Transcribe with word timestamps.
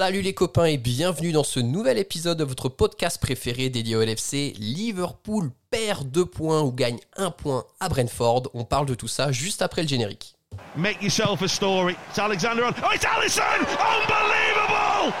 Salut 0.00 0.22
les 0.22 0.32
copains 0.32 0.64
et 0.64 0.78
bienvenue 0.78 1.30
dans 1.30 1.44
ce 1.44 1.60
nouvel 1.60 1.98
épisode 1.98 2.38
de 2.38 2.44
votre 2.44 2.70
podcast 2.70 3.20
préféré 3.20 3.68
dédié 3.68 3.96
au 3.96 4.02
LFC. 4.02 4.54
Liverpool 4.58 5.50
perd 5.70 6.10
2 6.10 6.24
points 6.24 6.62
ou 6.62 6.72
gagne 6.72 6.98
1 7.18 7.30
point 7.32 7.66
à 7.80 7.90
Brentford. 7.90 8.44
On 8.54 8.64
parle 8.64 8.86
de 8.86 8.94
tout 8.94 9.08
ça 9.08 9.30
juste 9.30 9.60
après 9.60 9.82
le 9.82 9.88
générique. 9.88 10.36
Make 10.74 11.02
yourself 11.02 11.42
a 11.42 11.48
story. 11.48 11.96
It's 12.08 12.18
Alexander 12.18 12.64
on. 12.64 12.72
Oh, 12.82 12.94
it's 12.94 13.04
Allison! 13.04 13.42
Unbelievable! 13.42 15.12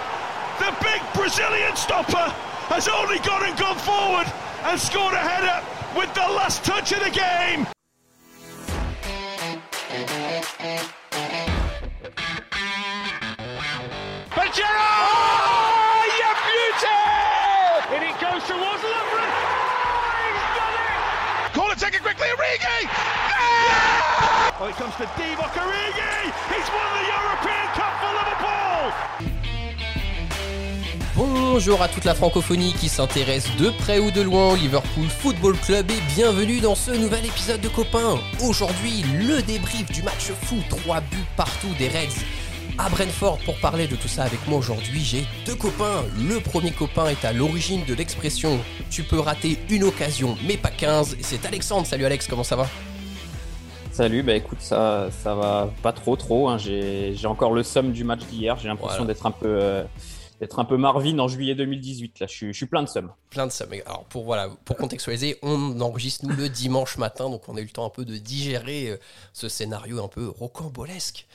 The 0.58 0.72
big 0.80 1.02
Brazilian 1.12 1.76
stopper 1.76 2.32
has 2.70 2.88
only 2.88 3.18
gone 3.18 3.44
and 3.44 3.58
gone 3.58 3.76
forward 3.76 4.32
and 4.64 4.80
scored 4.80 5.12
a 5.12 5.18
header 5.18 5.62
with 5.94 6.08
the 6.14 6.26
last 6.32 6.64
touch 6.64 6.92
of 6.92 7.00
the 7.04 7.10
game. 7.10 7.66
Towards 18.50 18.82
Lovren. 18.82 19.30
Oh, 19.30 20.10
he's 20.26 20.50
done 20.58 20.74
it! 20.74 21.54
Call 21.54 21.70
it, 21.70 21.78
take 21.78 21.94
it 21.94 22.02
quickly, 22.02 22.26
Origi! 22.34 22.78
Yeah! 22.82 24.58
Oh, 24.58 24.66
it 24.66 24.74
comes 24.74 24.94
to 24.96 25.06
Divock 25.14 25.54
Origi! 25.54 26.34
He's 26.50 26.68
won 26.74 26.88
the 26.98 27.04
European 27.14 27.66
Cup 27.78 27.94
for 28.02 28.10
Liverpool! 28.18 28.90
Bonjour 31.14 31.82
à 31.82 31.88
toute 31.88 32.04
la 32.04 32.14
francophonie 32.14 32.72
qui 32.72 32.88
s'intéresse 32.88 33.54
de 33.56 33.70
près 33.70 33.98
ou 33.98 34.10
de 34.10 34.22
loin 34.22 34.52
au 34.52 34.56
Liverpool 34.56 35.08
Football 35.08 35.56
Club 35.58 35.90
et 35.90 36.00
bienvenue 36.14 36.60
dans 36.60 36.74
ce 36.74 36.92
nouvel 36.92 37.26
épisode 37.26 37.60
de 37.60 37.68
Copains. 37.68 38.18
Aujourd'hui, 38.40 39.04
le 39.14 39.42
débrief 39.42 39.90
du 39.92 40.02
match 40.02 40.30
fou, 40.46 40.56
3 40.70 41.00
buts 41.02 41.18
partout 41.36 41.74
des 41.78 41.88
Reds 41.88 42.24
à 42.80 42.88
Brentford 42.88 43.38
pour 43.44 43.58
parler 43.60 43.86
de 43.86 43.94
tout 43.96 44.08
ça 44.08 44.22
avec 44.24 44.46
moi 44.48 44.58
aujourd'hui. 44.58 45.00
J'ai 45.04 45.24
deux 45.44 45.54
copains. 45.54 46.02
Le 46.18 46.40
premier 46.40 46.70
copain 46.70 47.08
est 47.08 47.24
à 47.24 47.32
l'origine 47.32 47.84
de 47.84 47.94
l'expression 47.94 48.58
tu 48.90 49.02
peux 49.02 49.20
rater 49.20 49.58
une 49.68 49.84
occasion 49.84 50.36
mais 50.46 50.56
pas 50.56 50.70
15. 50.70 51.16
C'est 51.20 51.44
Alexandre. 51.44 51.86
Salut 51.86 52.04
Alex, 52.06 52.26
comment 52.26 52.42
ça 52.44 52.56
va? 52.56 52.66
Salut, 53.92 54.22
bah 54.22 54.34
écoute, 54.34 54.60
ça, 54.60 55.10
ça 55.22 55.34
va 55.34 55.70
pas 55.82 55.92
trop 55.92 56.16
trop. 56.16 56.48
hein. 56.48 56.56
J'ai 56.58 57.14
encore 57.26 57.52
le 57.52 57.62
somme 57.62 57.92
du 57.92 58.02
match 58.04 58.20
d'hier. 58.30 58.56
J'ai 58.58 58.68
l'impression 58.68 58.98
Voilà. 59.04 59.12
d'être 59.12 59.26
un 59.26 59.30
peu 59.30 59.48
euh, 59.48 59.84
d'être 60.40 60.58
un 60.58 60.64
peu 60.64 60.78
Marvin 60.78 61.18
en 61.18 61.28
juillet 61.28 61.54
2018. 61.54 62.20
Là, 62.20 62.26
je 62.26 62.32
suis, 62.34 62.46
je 62.52 62.56
suis 62.56 62.66
plein 62.66 62.82
de 62.82 62.88
somme. 62.88 63.10
Plein 63.28 63.46
de. 63.46 63.52
Mais 63.68 63.82
alors 63.84 64.04
pour 64.04 64.24
voilà, 64.24 64.48
pour 64.64 64.76
contextualiser, 64.76 65.36
on 65.42 65.78
enregistre 65.82 66.24
nous 66.24 66.34
le 66.34 66.48
dimanche 66.48 66.96
matin, 66.96 67.28
donc 67.28 67.46
on 67.48 67.56
a 67.56 67.60
eu 67.60 67.64
le 67.64 67.70
temps 67.70 67.84
un 67.84 67.90
peu 67.90 68.06
de 68.06 68.16
digérer 68.16 68.88
euh, 68.90 68.96
ce 69.34 69.48
scénario 69.50 70.02
un 70.02 70.08
peu 70.08 70.28
rocambolesque. 70.28 71.26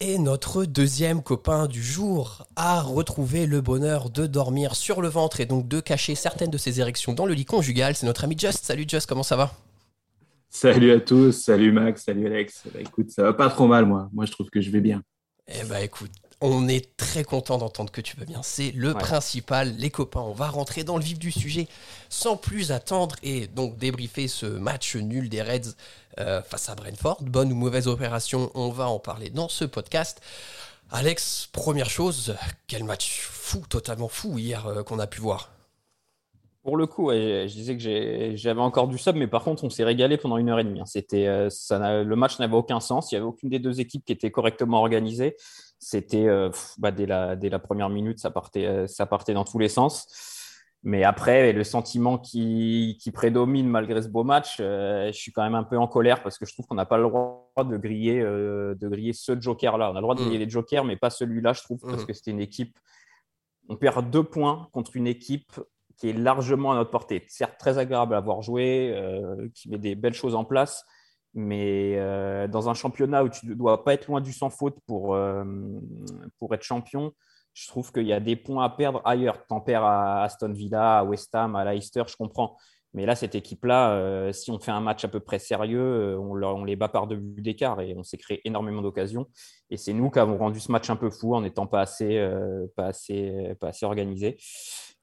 Et 0.00 0.18
notre 0.18 0.64
deuxième 0.64 1.22
copain 1.22 1.66
du 1.66 1.82
jour 1.82 2.46
a 2.56 2.80
retrouvé 2.80 3.46
le 3.46 3.60
bonheur 3.60 4.10
de 4.10 4.26
dormir 4.26 4.74
sur 4.74 5.00
le 5.00 5.08
ventre 5.08 5.40
et 5.40 5.46
donc 5.46 5.68
de 5.68 5.80
cacher 5.80 6.14
certaines 6.14 6.50
de 6.50 6.58
ses 6.58 6.80
érections 6.80 7.12
dans 7.12 7.26
le 7.26 7.34
lit 7.34 7.44
conjugal. 7.44 7.94
C'est 7.94 8.06
notre 8.06 8.24
ami 8.24 8.36
Just. 8.38 8.64
Salut 8.64 8.84
Just, 8.88 9.06
comment 9.06 9.22
ça 9.22 9.36
va? 9.36 9.52
Salut 10.48 10.92
à 10.92 11.00
tous, 11.00 11.32
salut 11.32 11.72
Max, 11.72 12.04
salut 12.04 12.26
Alex. 12.26 12.62
Bah, 12.72 12.80
écoute, 12.80 13.10
ça 13.10 13.22
va 13.22 13.32
pas 13.32 13.48
trop 13.48 13.66
mal, 13.66 13.86
moi. 13.86 14.08
Moi, 14.12 14.24
je 14.24 14.32
trouve 14.32 14.50
que 14.50 14.60
je 14.60 14.70
vais 14.70 14.80
bien. 14.80 15.02
Eh 15.46 15.64
bah 15.64 15.82
écoute, 15.82 16.12
on 16.40 16.68
est 16.68 16.96
très 16.96 17.24
content 17.24 17.58
d'entendre 17.58 17.90
que 17.90 18.00
tu 18.00 18.16
vas 18.16 18.24
bien. 18.24 18.42
C'est 18.42 18.70
le 18.72 18.92
Ouais. 18.92 18.98
principal, 19.00 19.74
les 19.76 19.90
copains. 19.90 20.20
On 20.20 20.32
va 20.32 20.48
rentrer 20.48 20.84
dans 20.84 20.96
le 20.98 21.04
vif 21.04 21.18
du 21.18 21.30
sujet 21.32 21.68
sans 22.08 22.36
plus 22.36 22.72
attendre 22.72 23.16
et 23.22 23.46
donc 23.46 23.76
débriefer 23.78 24.28
ce 24.28 24.46
match 24.46 24.96
nul 24.96 25.28
des 25.28 25.42
Reds 25.42 25.74
euh, 26.20 26.42
face 26.42 26.68
à 26.68 26.74
Brentford. 26.74 27.22
Bonne 27.22 27.52
ou 27.52 27.56
mauvaise 27.56 27.88
opération, 27.88 28.50
on 28.54 28.68
va 28.70 28.88
en 28.88 28.98
parler 28.98 29.30
dans 29.30 29.48
ce 29.48 29.64
podcast. 29.64 30.20
Alex, 30.90 31.48
première 31.52 31.88
chose, 31.90 32.36
quel 32.68 32.84
match 32.84 33.26
fou, 33.30 33.62
totalement 33.68 34.08
fou 34.08 34.38
hier 34.38 34.66
euh, 34.66 34.82
qu'on 34.82 34.98
a 34.98 35.06
pu 35.06 35.20
voir. 35.20 35.50
Pour 36.62 36.78
le 36.78 36.86
coup, 36.86 37.06
ouais, 37.08 37.46
je 37.46 37.52
disais 37.54 37.76
que 37.76 38.36
j'avais 38.36 38.60
encore 38.60 38.88
du 38.88 38.96
sub, 38.96 39.16
mais 39.16 39.26
par 39.26 39.44
contre, 39.44 39.64
on 39.64 39.70
s'est 39.70 39.84
régalé 39.84 40.16
pendant 40.16 40.38
une 40.38 40.48
heure 40.48 40.58
et 40.60 40.64
demie. 40.64 40.80
hein. 40.80 40.86
C'était, 40.86 41.26
euh, 41.26 41.50
le 42.04 42.16
match 42.16 42.38
n'avait 42.38 42.54
aucun 42.56 42.80
sens. 42.80 43.12
Il 43.12 43.16
n'y 43.16 43.18
avait 43.18 43.26
aucune 43.26 43.50
des 43.50 43.58
deux 43.58 43.80
équipes 43.80 44.02
qui 44.04 44.12
était 44.12 44.30
correctement 44.30 44.78
organisée. 44.80 45.36
C'était 45.84 46.26
euh, 46.26 46.50
bah, 46.78 46.90
dès 46.92 47.04
la, 47.06 47.36
dès 47.36 47.50
la 47.50 47.58
première 47.58 47.90
minute, 47.90 48.18
ça 48.18 48.30
partait, 48.30 48.66
euh, 48.66 48.86
ça 48.86 49.04
partait 49.06 49.34
dans 49.34 49.44
tous 49.44 49.58
les 49.58 49.68
sens. 49.68 50.06
Mais 50.82 51.04
après, 51.04 51.52
le 51.52 51.64
sentiment 51.64 52.18
qui, 52.18 52.98
qui 53.00 53.10
prédomine 53.10 53.68
malgré 53.68 54.00
ce 54.02 54.08
beau 54.08 54.24
match, 54.24 54.56
euh, 54.60 55.06
je 55.08 55.18
suis 55.18 55.32
quand 55.32 55.42
même 55.42 55.54
un 55.54 55.62
peu 55.64 55.76
en 55.78 55.86
colère 55.86 56.22
parce 56.22 56.38
que 56.38 56.46
je 56.46 56.52
trouve 56.52 56.66
qu'on 56.66 56.74
n'a 56.74 56.86
pas 56.86 56.96
le 56.98 57.04
droit 57.04 57.50
de 57.58 57.76
griller, 57.76 58.20
de 58.22 58.88
griller 58.88 59.12
ce 59.14 59.38
joker-là. 59.40 59.90
On 59.90 59.96
a 59.96 60.00
le 60.00 60.02
droit 60.02 60.14
de 60.14 60.20
Mm. 60.20 60.24
griller 60.24 60.44
les 60.44 60.50
jokers, 60.50 60.84
mais 60.84 60.96
pas 60.96 61.10
celui-là, 61.10 61.52
je 61.54 61.62
trouve, 61.62 61.80
parce 61.80 62.02
Mm. 62.02 62.06
que 62.06 62.12
c'était 62.12 62.30
une 62.32 62.40
équipe. 62.40 62.78
On 63.68 63.76
perd 63.76 64.10
deux 64.10 64.22
points 64.24 64.68
contre 64.72 64.96
une 64.96 65.06
équipe 65.06 65.52
qui 65.96 66.10
est 66.10 66.12
largement 66.12 66.72
à 66.72 66.74
notre 66.74 66.90
portée. 66.90 67.24
Certes, 67.28 67.56
très 67.58 67.78
agréable 67.78 68.14
à 68.14 68.18
avoir 68.18 68.42
joué, 68.42 68.92
euh, 68.94 69.48
qui 69.54 69.70
met 69.70 69.78
des 69.78 69.94
belles 69.94 70.12
choses 70.14 70.34
en 70.34 70.44
place, 70.44 70.84
mais 71.34 71.96
euh, 71.96 72.46
dans 72.46 72.68
un 72.68 72.74
championnat 72.74 73.24
où 73.24 73.28
tu 73.28 73.46
ne 73.46 73.54
dois 73.54 73.84
pas 73.84 73.94
être 73.94 74.06
loin 74.06 74.20
du 74.20 74.32
sans 74.32 74.50
faute 74.50 74.76
pour, 74.86 75.14
euh, 75.14 75.44
pour 76.38 76.54
être 76.54 76.62
champion, 76.62 77.12
je 77.52 77.68
trouve 77.68 77.92
qu'il 77.92 78.06
y 78.06 78.12
a 78.12 78.20
des 78.20 78.36
points 78.36 78.64
à 78.64 78.70
perdre 78.70 79.00
ailleurs. 79.04 79.44
T'en 79.46 79.60
perds 79.60 79.84
à 79.84 80.22
Aston 80.22 80.52
Villa, 80.52 80.98
à 80.98 81.04
West 81.04 81.34
Ham, 81.34 81.56
à 81.56 81.64
Leicester, 81.64 82.04
je 82.06 82.16
comprends. 82.16 82.56
Mais 82.94 83.06
là, 83.06 83.16
cette 83.16 83.34
équipe-là, 83.34 83.90
euh, 83.90 84.32
si 84.32 84.52
on 84.52 84.60
fait 84.60 84.70
un 84.70 84.80
match 84.80 85.04
à 85.04 85.08
peu 85.08 85.18
près 85.18 85.40
sérieux, 85.40 86.16
on, 86.18 86.64
les 86.64 86.76
bat 86.76 86.88
par 86.88 87.08
deux 87.08 87.16
buts 87.16 87.42
d'écart 87.42 87.80
et 87.80 87.94
on 87.96 88.04
s'est 88.04 88.16
créé 88.16 88.40
énormément 88.44 88.82
d'occasions. 88.82 89.26
Et 89.70 89.76
c'est 89.76 89.92
nous 89.92 90.10
qui 90.10 90.20
avons 90.20 90.38
rendu 90.38 90.60
ce 90.60 90.70
match 90.70 90.88
un 90.90 90.96
peu 90.96 91.10
fou 91.10 91.34
en 91.34 91.40
n'étant 91.40 91.66
pas 91.66 91.80
assez, 91.80 92.24
pas 92.76 92.86
assez, 92.86 93.56
pas 93.60 93.68
assez 93.68 93.84
organisé. 93.84 94.36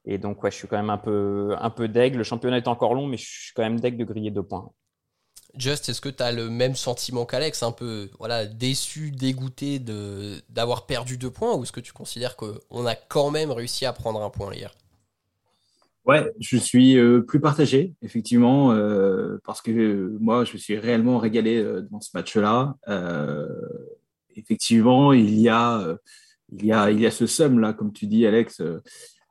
Et 0.05 0.17
donc, 0.17 0.41
ouais, 0.41 0.51
je 0.51 0.55
suis 0.55 0.67
quand 0.69 0.77
même 0.77 0.89
un 0.89 0.97
peu, 0.97 1.55
un 1.59 1.69
peu 1.69 1.89
deg. 1.89 2.15
Le 2.15 2.23
championnat 2.23 2.57
est 2.57 2.67
encore 2.69 2.93
long, 2.93 3.07
mais 3.07 3.17
je 3.17 3.25
suis 3.25 3.53
quand 3.53 3.63
même 3.63 3.79
deg 3.79 3.97
de 3.97 4.05
griller 4.05 4.31
deux 4.31 4.43
points. 4.43 4.71
Just, 5.57 5.89
est-ce 5.89 6.01
que 6.01 6.09
tu 6.09 6.23
as 6.23 6.31
le 6.31 6.49
même 6.49 6.75
sentiment 6.75 7.25
qu'Alex, 7.25 7.61
un 7.63 7.71
peu 7.71 8.09
voilà, 8.19 8.45
déçu, 8.45 9.11
dégoûté 9.11 9.79
d'avoir 10.49 10.85
perdu 10.85 11.17
deux 11.17 11.29
points, 11.29 11.55
ou 11.55 11.63
est-ce 11.63 11.71
que 11.71 11.81
tu 11.81 11.93
considères 11.93 12.35
qu'on 12.35 12.85
a 12.85 12.95
quand 12.95 13.31
même 13.31 13.51
réussi 13.51 13.85
à 13.85 13.93
prendre 13.93 14.21
un 14.21 14.29
point 14.29 14.53
hier? 14.53 14.73
Ouais, 16.05 16.31
je 16.39 16.57
suis 16.57 16.97
euh, 16.97 17.21
plus 17.21 17.39
partagé, 17.39 17.93
effectivement, 18.01 18.71
euh, 18.71 19.37
parce 19.45 19.61
que 19.61 19.71
euh, 19.71 20.17
moi, 20.19 20.45
je 20.45 20.57
suis 20.57 20.77
réellement 20.77 21.19
régalé 21.19 21.63
dans 21.91 22.01
ce 22.01 22.09
match-là. 22.15 22.75
Effectivement, 24.35 25.13
il 25.13 25.39
y 25.39 25.49
a, 25.49 25.97
il 26.51 26.65
y 26.65 26.71
a, 26.71 26.89
il 26.89 26.99
y 26.99 27.05
a 27.05 27.11
ce 27.11 27.27
somme-là, 27.27 27.73
comme 27.73 27.93
tu 27.93 28.07
dis, 28.07 28.25
Alex, 28.25 28.61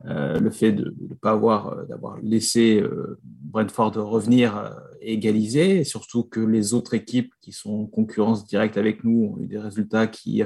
le 0.04 0.50
fait 0.50 0.72
de 0.72 0.94
ne 1.08 1.14
pas 1.14 1.32
avoir, 1.32 1.68
euh, 1.68 1.84
d'avoir 1.84 2.18
laissé 2.22 2.80
euh, 2.80 3.18
Brentford 3.22 3.92
revenir 3.96 4.56
euh, 4.56 4.70
et 5.00 5.14
égaliser, 5.14 5.80
et 5.80 5.84
surtout 5.84 6.22
que 6.24 6.40
les 6.40 6.74
autres 6.74 6.94
équipes 6.94 7.32
qui 7.40 7.52
sont 7.52 7.70
en 7.70 7.86
concurrence 7.86 8.46
directe 8.46 8.76
avec 8.76 9.04
nous 9.04 9.34
ont 9.34 9.38
eu 9.40 9.46
des 9.46 9.58
résultats 9.58 10.06
qui 10.06 10.42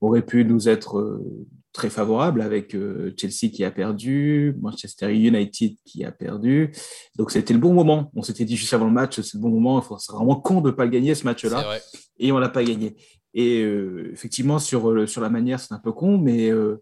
auraient 0.00 0.24
pu 0.24 0.44
nous 0.44 0.68
être 0.68 0.98
euh, 0.98 1.46
très 1.72 1.90
favorables 1.90 2.40
avec 2.40 2.74
euh, 2.74 3.12
Chelsea 3.18 3.52
qui 3.52 3.64
a 3.64 3.70
perdu, 3.70 4.54
Manchester 4.60 5.12
United 5.12 5.74
qui 5.84 6.04
a 6.04 6.12
perdu. 6.12 6.72
Donc 7.16 7.32
c'était 7.32 7.52
le 7.52 7.60
bon 7.60 7.74
moment. 7.74 8.10
On 8.14 8.22
s'était 8.22 8.44
dit 8.44 8.56
juste 8.56 8.72
avant 8.72 8.86
le 8.86 8.92
match, 8.92 9.20
c'est 9.20 9.34
le 9.34 9.40
bon 9.40 9.50
moment. 9.50 9.82
Il 9.82 9.96
C'est 9.98 10.12
vraiment 10.12 10.36
con 10.36 10.60
de 10.60 10.70
ne 10.70 10.74
pas 10.74 10.84
le 10.84 10.90
gagner 10.90 11.14
ce 11.14 11.24
match-là 11.24 11.78
et 12.18 12.32
on 12.32 12.38
l'a 12.38 12.48
pas 12.48 12.64
gagné. 12.64 12.96
Et 13.34 13.62
euh, 13.62 14.10
effectivement, 14.12 14.60
sur, 14.60 14.88
euh, 14.90 15.06
sur 15.06 15.20
la 15.20 15.28
manière, 15.28 15.58
c'est 15.58 15.74
un 15.74 15.80
peu 15.80 15.92
con, 15.92 16.18
mais, 16.18 16.50
euh, 16.50 16.80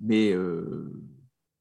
mais, 0.00 0.32
euh, 0.32 0.92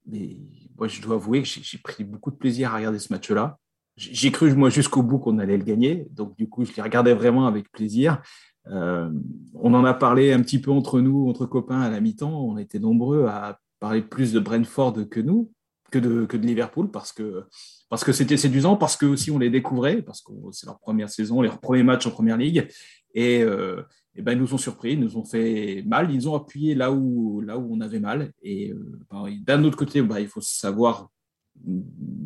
mais 0.06 0.38
moi, 0.78 0.88
je 0.88 1.02
dois 1.02 1.16
avouer 1.16 1.44
que 1.44 1.48
j'ai 1.48 1.78
pris 1.78 2.04
beaucoup 2.04 2.32
de 2.32 2.36
plaisir 2.36 2.74
à 2.74 2.78
regarder 2.78 3.00
ce 3.00 3.12
match-là. 3.14 3.58
J'ai 3.96 4.14
j'ai 4.14 4.32
cru, 4.32 4.54
moi, 4.56 4.70
jusqu'au 4.70 5.04
bout 5.04 5.20
qu'on 5.20 5.40
allait 5.40 5.58
le 5.58 5.64
gagner. 5.64 6.08
Donc, 6.12 6.36
du 6.38 6.50
coup, 6.50 6.66
je 6.66 6.74
les 6.74 6.82
regardais 6.82 7.14
vraiment 7.14 7.48
avec 7.48 7.72
plaisir. 7.72 8.22
Euh, 8.68 9.12
on 9.54 9.74
en 9.74 9.86
a 9.86 9.94
parlé 9.94 10.32
un 10.32 10.42
petit 10.42 10.60
peu 10.60 10.72
entre 10.72 11.00
nous, 11.02 11.30
entre 11.30 11.46
copains 11.46 11.82
à 11.82 11.90
la 11.90 12.00
mi-temps. 12.00 12.44
On 12.44 12.58
était 12.58 12.80
nombreux 12.80 13.26
à 13.28 13.60
parler 13.80 14.02
plus 14.02 14.34
de 14.34 14.40
Brentford 14.40 15.10
que 15.10 15.20
nous, 15.20 15.52
que 15.92 16.00
de, 16.00 16.26
que 16.26 16.38
de 16.38 16.46
Liverpool, 16.46 16.90
parce 16.90 17.12
que 17.12 17.44
parce 17.90 18.04
que 18.04 18.12
c'était 18.12 18.38
séduisant, 18.38 18.76
parce 18.78 18.98
que 18.98 19.06
aussi 19.06 19.30
on 19.30 19.38
les 19.38 19.52
découvrait, 19.52 20.02
parce 20.02 20.22
que 20.22 20.32
c'est 20.52 20.66
leur 20.66 20.80
première 20.80 21.10
saison, 21.10 21.42
leur 21.42 21.60
premier 21.60 21.84
match 21.84 22.08
en 22.08 22.12
première 22.12 22.38
ligue, 22.38 22.68
et, 23.14 23.44
euh, 23.44 23.84
et 24.16 24.22
ben, 24.22 24.34
ils 24.34 24.40
nous 24.40 24.54
ont 24.54 24.58
surpris, 24.60 24.94
ils 24.94 25.00
nous 25.00 25.18
ont 25.18 25.26
fait 25.26 25.84
mal, 25.88 26.12
ils 26.14 26.30
ont 26.30 26.36
appuyé 26.36 26.76
là 26.76 26.92
où, 26.92 27.42
là 27.42 27.58
où 27.58 27.74
on 27.74 27.82
avait 27.82 28.00
mal. 28.00 28.32
Et 28.44 28.72
euh, 28.72 29.00
ben, 29.10 29.26
d'un 29.44 29.64
autre 29.64 29.78
côté, 29.78 30.02
ben, 30.02 30.20
il 30.20 30.28
faut 30.28 30.42
savoir 30.42 31.10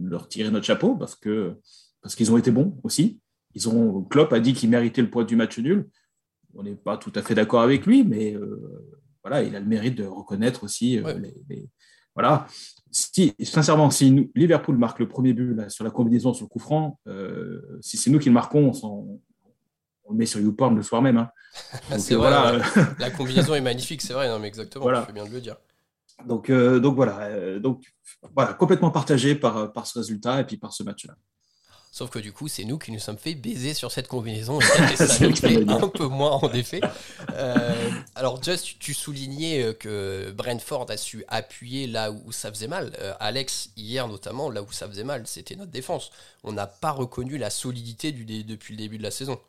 leur 0.04 0.28
tirer 0.28 0.51
notre 0.51 0.66
chapeau 0.66 0.95
parce 0.95 1.16
que 1.16 1.56
parce 2.01 2.16
qu'ils 2.16 2.31
ont 2.31 2.38
été 2.38 2.51
bons 2.51 2.78
aussi. 2.84 3.19
Ils 3.56 3.68
ont 3.69 4.04
Klopp 4.04 4.31
a 4.34 4.39
dit 4.39 4.54
qu'il 4.54 4.69
méritait 4.69 5.01
le 5.01 5.10
poids 5.10 5.24
du 5.24 5.36
match 5.36 5.57
nul. 5.60 5.88
On 6.54 6.63
n'est 6.63 6.75
pas 6.75 6.98
tout 6.98 7.12
à 7.16 7.22
fait 7.22 7.36
d'accord 7.36 7.62
avec 7.62 7.86
lui, 7.86 8.04
mais 8.04 8.36
euh, 8.36 8.95
voilà, 9.24 9.44
il 9.44 9.56
a 9.56 9.60
le 9.60 9.66
mérite 9.66 9.95
de 9.98 10.06
reconnaître 10.06 10.63
aussi 10.63 10.98
euh, 10.98 11.04
Ouais. 11.04 11.19
les, 11.19 11.33
les- 11.50 11.69
voilà. 12.16 12.48
Si, 12.90 13.33
sincèrement, 13.44 13.92
si 13.92 14.10
nous- 14.12 14.31
Liverpool 14.33 14.78
marque 14.78 15.00
le 15.00 15.07
premier 15.07 15.33
but 15.33 15.54
là, 15.54 15.69
sur 15.69 15.83
la 15.83 15.92
combinaison 15.92 16.33
sur 16.33 16.45
le 16.45 16.50
coup 16.50 16.60
franc, 16.60 17.00
si 17.81 17.95
c'est 17.98 18.10
nous 18.10 18.18
qui 18.19 18.30
le 18.30 18.33
marquons, 18.33 18.69
on 18.69 18.74
s'en- 18.74 19.19
on 20.07 20.13
le 20.13 20.18
met 20.18 20.25
sur 20.25 20.39
YouPorn 20.39 20.75
le 20.75 20.83
soir 20.83 21.01
même. 21.01 21.18
Hein. 21.18 21.30
c'est 21.98 22.15
vrai, 22.15 22.31
la 23.00 23.09
combinaison 23.12 23.56
est 23.56 23.62
magnifique, 23.62 24.01
c'est 24.01 24.13
vrai, 24.13 24.27
non, 24.27 24.39
mais 24.39 24.48
exactement, 24.48 24.83
voilà. 24.83 25.01
je 25.01 25.06
fais 25.07 25.13
bien 25.13 25.25
de 25.25 25.31
le 25.31 25.42
dire. 25.42 25.57
Donc, 26.25 26.51
donc 26.51 26.95
voilà, 26.95 27.59
donc 27.59 27.83
voilà, 28.33 28.54
complètement 28.54 28.89
partagé 28.89 29.36
par, 29.36 29.71
par 29.71 29.86
ce 29.86 30.00
résultat 30.00 30.42
et 30.42 30.45
puis 30.45 30.57
par 30.57 30.74
ce 30.74 30.83
match-là. 30.83 31.15
Sauf 31.98 32.12
que 32.12 32.19
du 32.19 32.31
coup, 32.31 32.48
c'est 32.48 32.63
nous 32.63 32.77
qui 32.77 32.92
nous 32.92 33.00
sommes 33.00 33.18
fait 33.18 33.33
baiser 33.33 33.74
sur 33.74 33.92
cette 33.92 34.07
combinaison. 34.07 34.59
Et 34.59 34.95
ça 34.95 35.27
nous 35.27 35.71
un 35.71 35.88
peu 35.88 36.06
moins, 36.06 36.33
en 36.33 36.51
effet. 36.54 36.80
Euh, 37.33 37.89
alors, 38.13 38.44
Just, 38.44 38.77
tu 38.77 38.94
soulignais 38.94 39.63
euh, 39.63 39.74
que 39.74 40.31
Brentford 40.31 40.86
a 40.89 40.98
su 40.98 41.24
appuyer 41.27 41.88
là 41.88 42.12
où 42.12 42.31
ça 42.31 42.51
faisait 42.51 42.68
mal. 42.68 42.95
Euh, 43.00 43.15
Alex, 43.19 43.71
hier 43.77 44.07
notamment, 44.07 44.51
là 44.51 44.62
où 44.62 44.71
ça 44.71 44.88
faisait 44.88 45.04
mal, 45.04 45.25
c'était 45.25 45.56
notre 45.56 45.71
défense. 45.71 46.12
On 46.44 46.51
n'a 46.51 46.68
pas 46.68 46.92
reconnu 46.92 47.39
la 47.39 47.50
solidité 47.50 48.12
du 48.12 48.25
depuis 48.44 48.75
le 48.75 48.77
début 48.77 49.00
de 49.00 49.04
la 49.04 49.09
saison. 49.09 49.39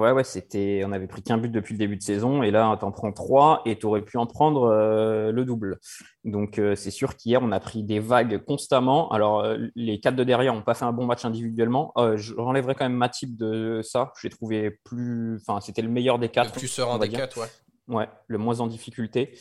Ouais, 0.00 0.12
ouais, 0.12 0.24
c'était. 0.24 0.82
On 0.86 0.92
avait 0.92 1.06
pris 1.06 1.22
qu'un 1.22 1.36
but 1.36 1.50
depuis 1.50 1.74
le 1.74 1.78
début 1.78 1.98
de 1.98 2.02
saison 2.02 2.42
et 2.42 2.50
là, 2.50 2.74
tu 2.78 2.86
en 2.86 2.90
prends 2.90 3.12
trois 3.12 3.60
et 3.66 3.78
tu 3.78 3.84
aurais 3.84 4.00
pu 4.00 4.16
en 4.16 4.24
prendre 4.24 4.62
euh, 4.62 5.30
le 5.30 5.44
double. 5.44 5.78
Donc, 6.24 6.58
euh, 6.58 6.74
c'est 6.74 6.90
sûr 6.90 7.16
qu'hier, 7.16 7.42
on 7.42 7.52
a 7.52 7.60
pris 7.60 7.82
des 7.82 8.00
vagues 8.00 8.42
constamment. 8.42 9.10
Alors, 9.10 9.40
euh, 9.40 9.58
les 9.76 10.00
quatre 10.00 10.16
de 10.16 10.24
derrière 10.24 10.54
n'ont 10.54 10.62
pas 10.62 10.72
fait 10.72 10.86
un 10.86 10.92
bon 10.92 11.04
match 11.04 11.26
individuellement. 11.26 11.92
je 12.16 12.34
renlèverai 12.34 12.74
quand 12.76 12.86
même 12.86 12.96
Matip 12.96 13.36
de 13.36 13.82
ça. 13.82 14.10
Je 14.16 14.26
l'ai 14.26 14.30
trouvé 14.30 14.70
plus. 14.84 15.38
Enfin, 15.46 15.60
c'était 15.60 15.82
le 15.82 15.90
meilleur 15.90 16.18
des 16.18 16.30
quatre. 16.30 16.54
Le 16.54 16.60
plus 16.60 16.68
serein 16.68 16.98
des 16.98 17.10
quatre, 17.10 17.38
ouais. 17.38 17.94
Ouais, 17.94 18.08
le 18.26 18.38
moins 18.38 18.60
en 18.60 18.68
difficulté. 18.68 19.36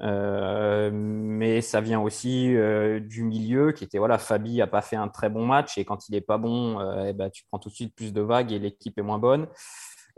mais 0.00 1.60
ça 1.60 1.82
vient 1.82 2.00
aussi 2.00 2.46
du 2.48 3.24
milieu 3.24 3.72
qui 3.72 3.84
était 3.84 3.98
voilà 3.98 4.16
Fabi 4.16 4.62
a 4.62 4.68
pas 4.68 4.80
fait 4.80 4.96
un 4.96 5.08
très 5.08 5.28
bon 5.28 5.44
match 5.44 5.76
et 5.76 5.84
quand 5.84 6.08
il 6.08 6.14
est 6.14 6.20
pas 6.20 6.38
bon 6.38 6.78
eh 7.04 7.12
ben, 7.12 7.28
tu 7.30 7.42
prends 7.50 7.58
tout 7.58 7.68
de 7.68 7.74
suite 7.74 7.96
plus 7.96 8.12
de 8.12 8.20
vagues 8.20 8.52
et 8.52 8.60
l'équipe 8.60 8.96
est 8.96 9.02
moins 9.02 9.18
bonne 9.18 9.48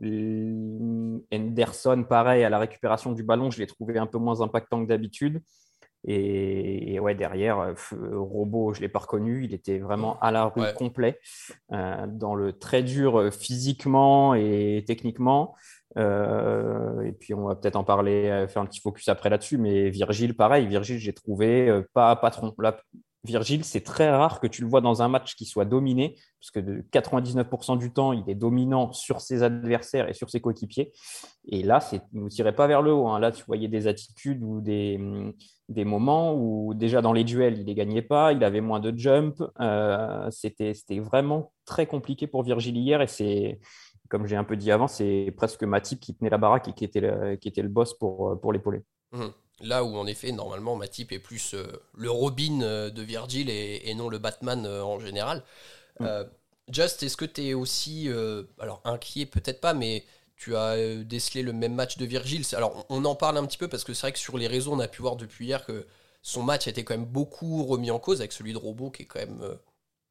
Henderson, 0.03 2.05
pareil, 2.09 2.45
à 2.45 2.49
la 2.49 2.59
récupération 2.59 3.13
du 3.13 3.23
ballon, 3.23 3.51
je 3.51 3.59
l'ai 3.59 3.67
trouvé 3.67 3.99
un 3.99 4.07
peu 4.07 4.19
moins 4.19 4.41
impactant 4.41 4.83
que 4.83 4.89
d'habitude. 4.89 5.43
Et, 6.07 6.99
ouais, 6.99 7.15
derrière, 7.15 7.59
euh, 7.59 7.75
Robot, 7.93 8.73
je 8.73 8.79
ne 8.79 8.83
l'ai 8.83 8.89
pas 8.89 9.01
reconnu. 9.01 9.45
Il 9.45 9.53
était 9.53 9.79
vraiment 9.79 10.19
à 10.21 10.31
la 10.31 10.47
rue 10.47 10.73
complet, 10.75 11.21
euh, 11.73 12.07
dans 12.07 12.35
le 12.35 12.55
très 12.55 12.83
dur 12.83 13.19
euh, 13.19 13.31
physiquement 13.31 14.35
et 14.35 14.83
techniquement. 14.87 15.55
et 15.97 17.13
puis, 17.19 17.35
on 17.35 17.49
va 17.49 17.57
peut-être 17.57 17.77
en 17.77 17.85
parler, 17.85 18.47
faire 18.49 18.63
un 18.63 18.67
petit 18.67 18.81
focus 18.81 19.09
après 19.09 19.29
là-dessus. 19.29 19.59
Mais 19.59 19.91
Virgile, 19.91 20.35
pareil, 20.35 20.67
Virgile, 20.67 20.99
j'ai 20.99 21.13
trouvé 21.13 21.83
pas 21.93 22.17
patron. 22.17 22.55
Là, 22.59 22.81
Virgile, 23.25 23.65
c'est 23.65 23.83
très 23.83 24.11
rare 24.11 24.41
que 24.41 24.47
tu 24.47 24.63
le 24.63 24.69
vois 24.69 24.81
dans 24.81 25.03
un 25.03 25.09
match 25.09 25.35
qui 25.35 25.45
soit 25.45 25.67
dominé, 25.67 26.17
parce 26.41 26.51
que 26.51 26.61
de 26.61 26.83
99% 26.91 27.79
du 27.79 27.93
temps, 27.93 28.15
il 28.15 28.25
est 28.29 28.35
dominant 28.35 28.93
sur 28.93 29.21
ses 29.21 29.43
adversaires 29.43 30.09
et 30.09 30.15
sur 30.15 30.31
ses 30.31 30.41
coéquipiers. 30.41 30.91
Et 31.47 31.63
là, 31.63 31.81
ne 32.15 32.29
tirait 32.29 32.55
pas 32.55 32.67
vers 32.67 32.81
le 32.81 32.93
haut. 32.93 33.09
Hein. 33.09 33.19
Là, 33.19 33.31
tu 33.31 33.45
voyais 33.45 33.69
des 33.69 33.87
attitudes 33.89 34.43
ou 34.43 34.63
des, 34.63 34.99
des, 35.69 35.85
moments 35.85 36.35
où 36.35 36.73
déjà 36.73 37.03
dans 37.03 37.13
les 37.13 37.25
duels, 37.25 37.55
il 37.59 37.61
ne 37.61 37.67
les 37.67 37.75
gagnait 37.75 38.03
pas, 38.03 38.33
il 38.33 38.43
avait 38.43 38.63
moins 38.63 38.81
de 38.81 38.97
jump. 38.97 39.43
Euh, 39.61 40.31
C'était 40.31 40.73
vraiment 41.01 41.53
très 41.67 41.87
compliqué 41.87 42.27
pour 42.27 42.43
Virgile 42.43 42.79
hier. 42.79 43.03
Et 43.03 43.07
c'est, 43.07 43.61
comme 44.09 44.27
j'ai 44.27 44.37
un 44.37 44.45
peu 44.45 44.57
dit 44.57 44.73
avant, 44.73 44.89
c'est 44.89 45.35
presque 45.37 45.63
Matip 45.65 46.01
qui 46.01 46.15
tenait 46.15 46.31
la 46.31 46.39
baraque 46.39 46.69
et 46.69 46.73
qui 46.73 46.85
était 46.85 47.01
le, 47.01 47.37
qui 47.37 47.49
était 47.49 47.63
le 47.63 47.69
boss 47.69 47.93
pour, 47.99 48.41
pour 48.41 48.53
l'épauler. 48.55 48.81
Mmh. 49.13 49.27
Là 49.61 49.85
où 49.85 49.97
en 49.97 50.07
effet, 50.07 50.33
normalement, 50.33 50.77
Matip 50.77 51.13
est 51.13 51.19
plus 51.19 51.55
euh, 51.55 51.67
le 51.95 52.11
Robin 52.11 52.63
euh, 52.63 52.91
de 52.91 53.03
Virgil 53.03 53.51
et, 53.51 53.95
non 53.95 54.09
le 54.09 54.19
Batman 54.19 54.65
euh, 54.67 54.83
en 54.83 54.99
général. 54.99 55.43
Mm. 55.99 56.07
Just, 56.71 57.03
est-ce 57.03 57.17
que 57.17 57.25
tu 57.25 57.49
es 57.49 57.55
aussi, 57.55 58.09
alors 58.61 58.81
inquiet? 58.85 59.27
Peut-être 59.27 59.61
pas, 59.61 59.75
mais 59.75 60.05
tu 60.37 60.55
as 60.55 60.77
décelé 61.03 61.43
le 61.43 61.53
même 61.53 61.75
match 61.75 61.99
de 61.99 62.07
Virgil 62.07 62.45
Alors 62.53 62.87
on 62.89 63.05
en 63.05 63.17
parle 63.17 63.39
un 63.39 63.45
petit 63.45 63.59
peu 63.59 63.67
parce 63.67 63.83
que 63.83 63.93
c'est 63.93 64.03
vrai 64.03 64.13
que 64.13 64.21
sur 64.21 64.39
les 64.39 64.47
réseaux, 64.47 64.73
on 64.73 64.79
a 64.79 64.87
pu 64.87 65.03
voir 65.03 65.17
depuis 65.17 65.47
hier 65.47 65.67
que 65.67 65.85
son 66.23 66.45
match 66.45 66.69
a 66.69 66.71
été 66.71 66.85
quand 66.85 66.97
même 66.97 67.07
beaucoup 67.07 67.65
remis 67.65 67.91
en 67.91 67.99
cause 67.99 68.21
avec 68.21 68.31
celui 68.31 68.53
de 68.53 68.59
Robot 68.59 68.91
qui 68.91 69.03
est 69.03 69.07
quand 69.07 69.19
même 69.19 69.43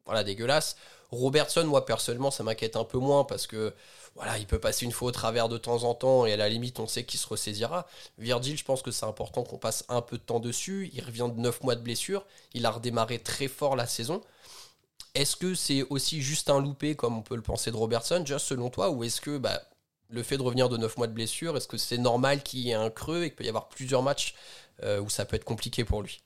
voilà, 0.09 0.23
dégueulasse. 0.23 0.75
Robertson, 1.11 1.65
moi 1.65 1.85
personnellement, 1.85 2.31
ça 2.31 2.43
m'inquiète 2.43 2.75
un 2.75 2.83
peu 2.83 2.97
moins 2.97 3.23
parce 3.23 3.45
que 3.45 3.73
voilà, 4.15 4.39
il 4.39 4.47
peut 4.47 4.59
passer 4.59 4.85
une 4.85 4.91
fois 4.91 5.09
au 5.09 5.11
travers 5.11 5.49
de 5.49 5.57
temps 5.57 5.83
en 5.83 5.93
temps 5.93 6.25
et 6.25 6.33
à 6.33 6.37
la 6.37 6.49
limite, 6.49 6.79
on 6.79 6.87
sait 6.87 7.03
qu'il 7.03 7.19
se 7.19 7.27
ressaisira. 7.27 7.87
Virgil, 8.17 8.57
je 8.57 8.65
pense 8.65 8.81
que 8.81 8.89
c'est 8.89 9.05
important 9.05 9.43
qu'on 9.43 9.59
passe 9.59 9.85
un 9.87 10.01
peu 10.01 10.17
de 10.17 10.23
temps 10.23 10.39
dessus. 10.39 10.89
Il 10.93 11.03
revient 11.03 11.29
de 11.33 11.39
9 11.39 11.61
mois 11.63 11.75
de 11.75 11.81
blessure. 11.81 12.25
Il 12.55 12.65
a 12.65 12.71
redémarré 12.71 13.19
très 13.19 13.47
fort 13.47 13.75
la 13.75 13.85
saison. 13.85 14.21
Est-ce 15.13 15.35
que 15.35 15.53
c'est 15.53 15.83
aussi 15.91 16.21
juste 16.21 16.49
un 16.49 16.59
loupé 16.59 16.95
comme 16.95 17.17
on 17.17 17.21
peut 17.21 17.35
le 17.35 17.43
penser 17.43 17.69
de 17.71 17.75
Robertson, 17.75 18.23
juste 18.25 18.47
selon 18.47 18.69
toi, 18.69 18.89
ou 18.89 19.03
est-ce 19.03 19.21
que 19.21 19.37
bah, 19.37 19.61
le 20.09 20.23
fait 20.23 20.37
de 20.37 20.43
revenir 20.43 20.69
de 20.69 20.77
9 20.77 20.97
mois 20.97 21.07
de 21.07 21.13
blessure, 21.13 21.55
est-ce 21.55 21.67
que 21.67 21.77
c'est 21.77 21.97
normal 21.99 22.41
qu'il 22.41 22.61
y 22.61 22.71
ait 22.71 22.73
un 22.73 22.89
creux 22.89 23.23
et 23.23 23.29
qu'il 23.29 23.35
peut 23.35 23.43
y 23.43 23.49
avoir 23.49 23.69
plusieurs 23.69 24.01
matchs 24.01 24.33
euh, 24.83 24.99
où 24.99 25.09
ça 25.09 25.25
peut 25.25 25.35
être 25.35 25.45
compliqué 25.45 25.83
pour 25.83 26.01
lui? 26.01 26.21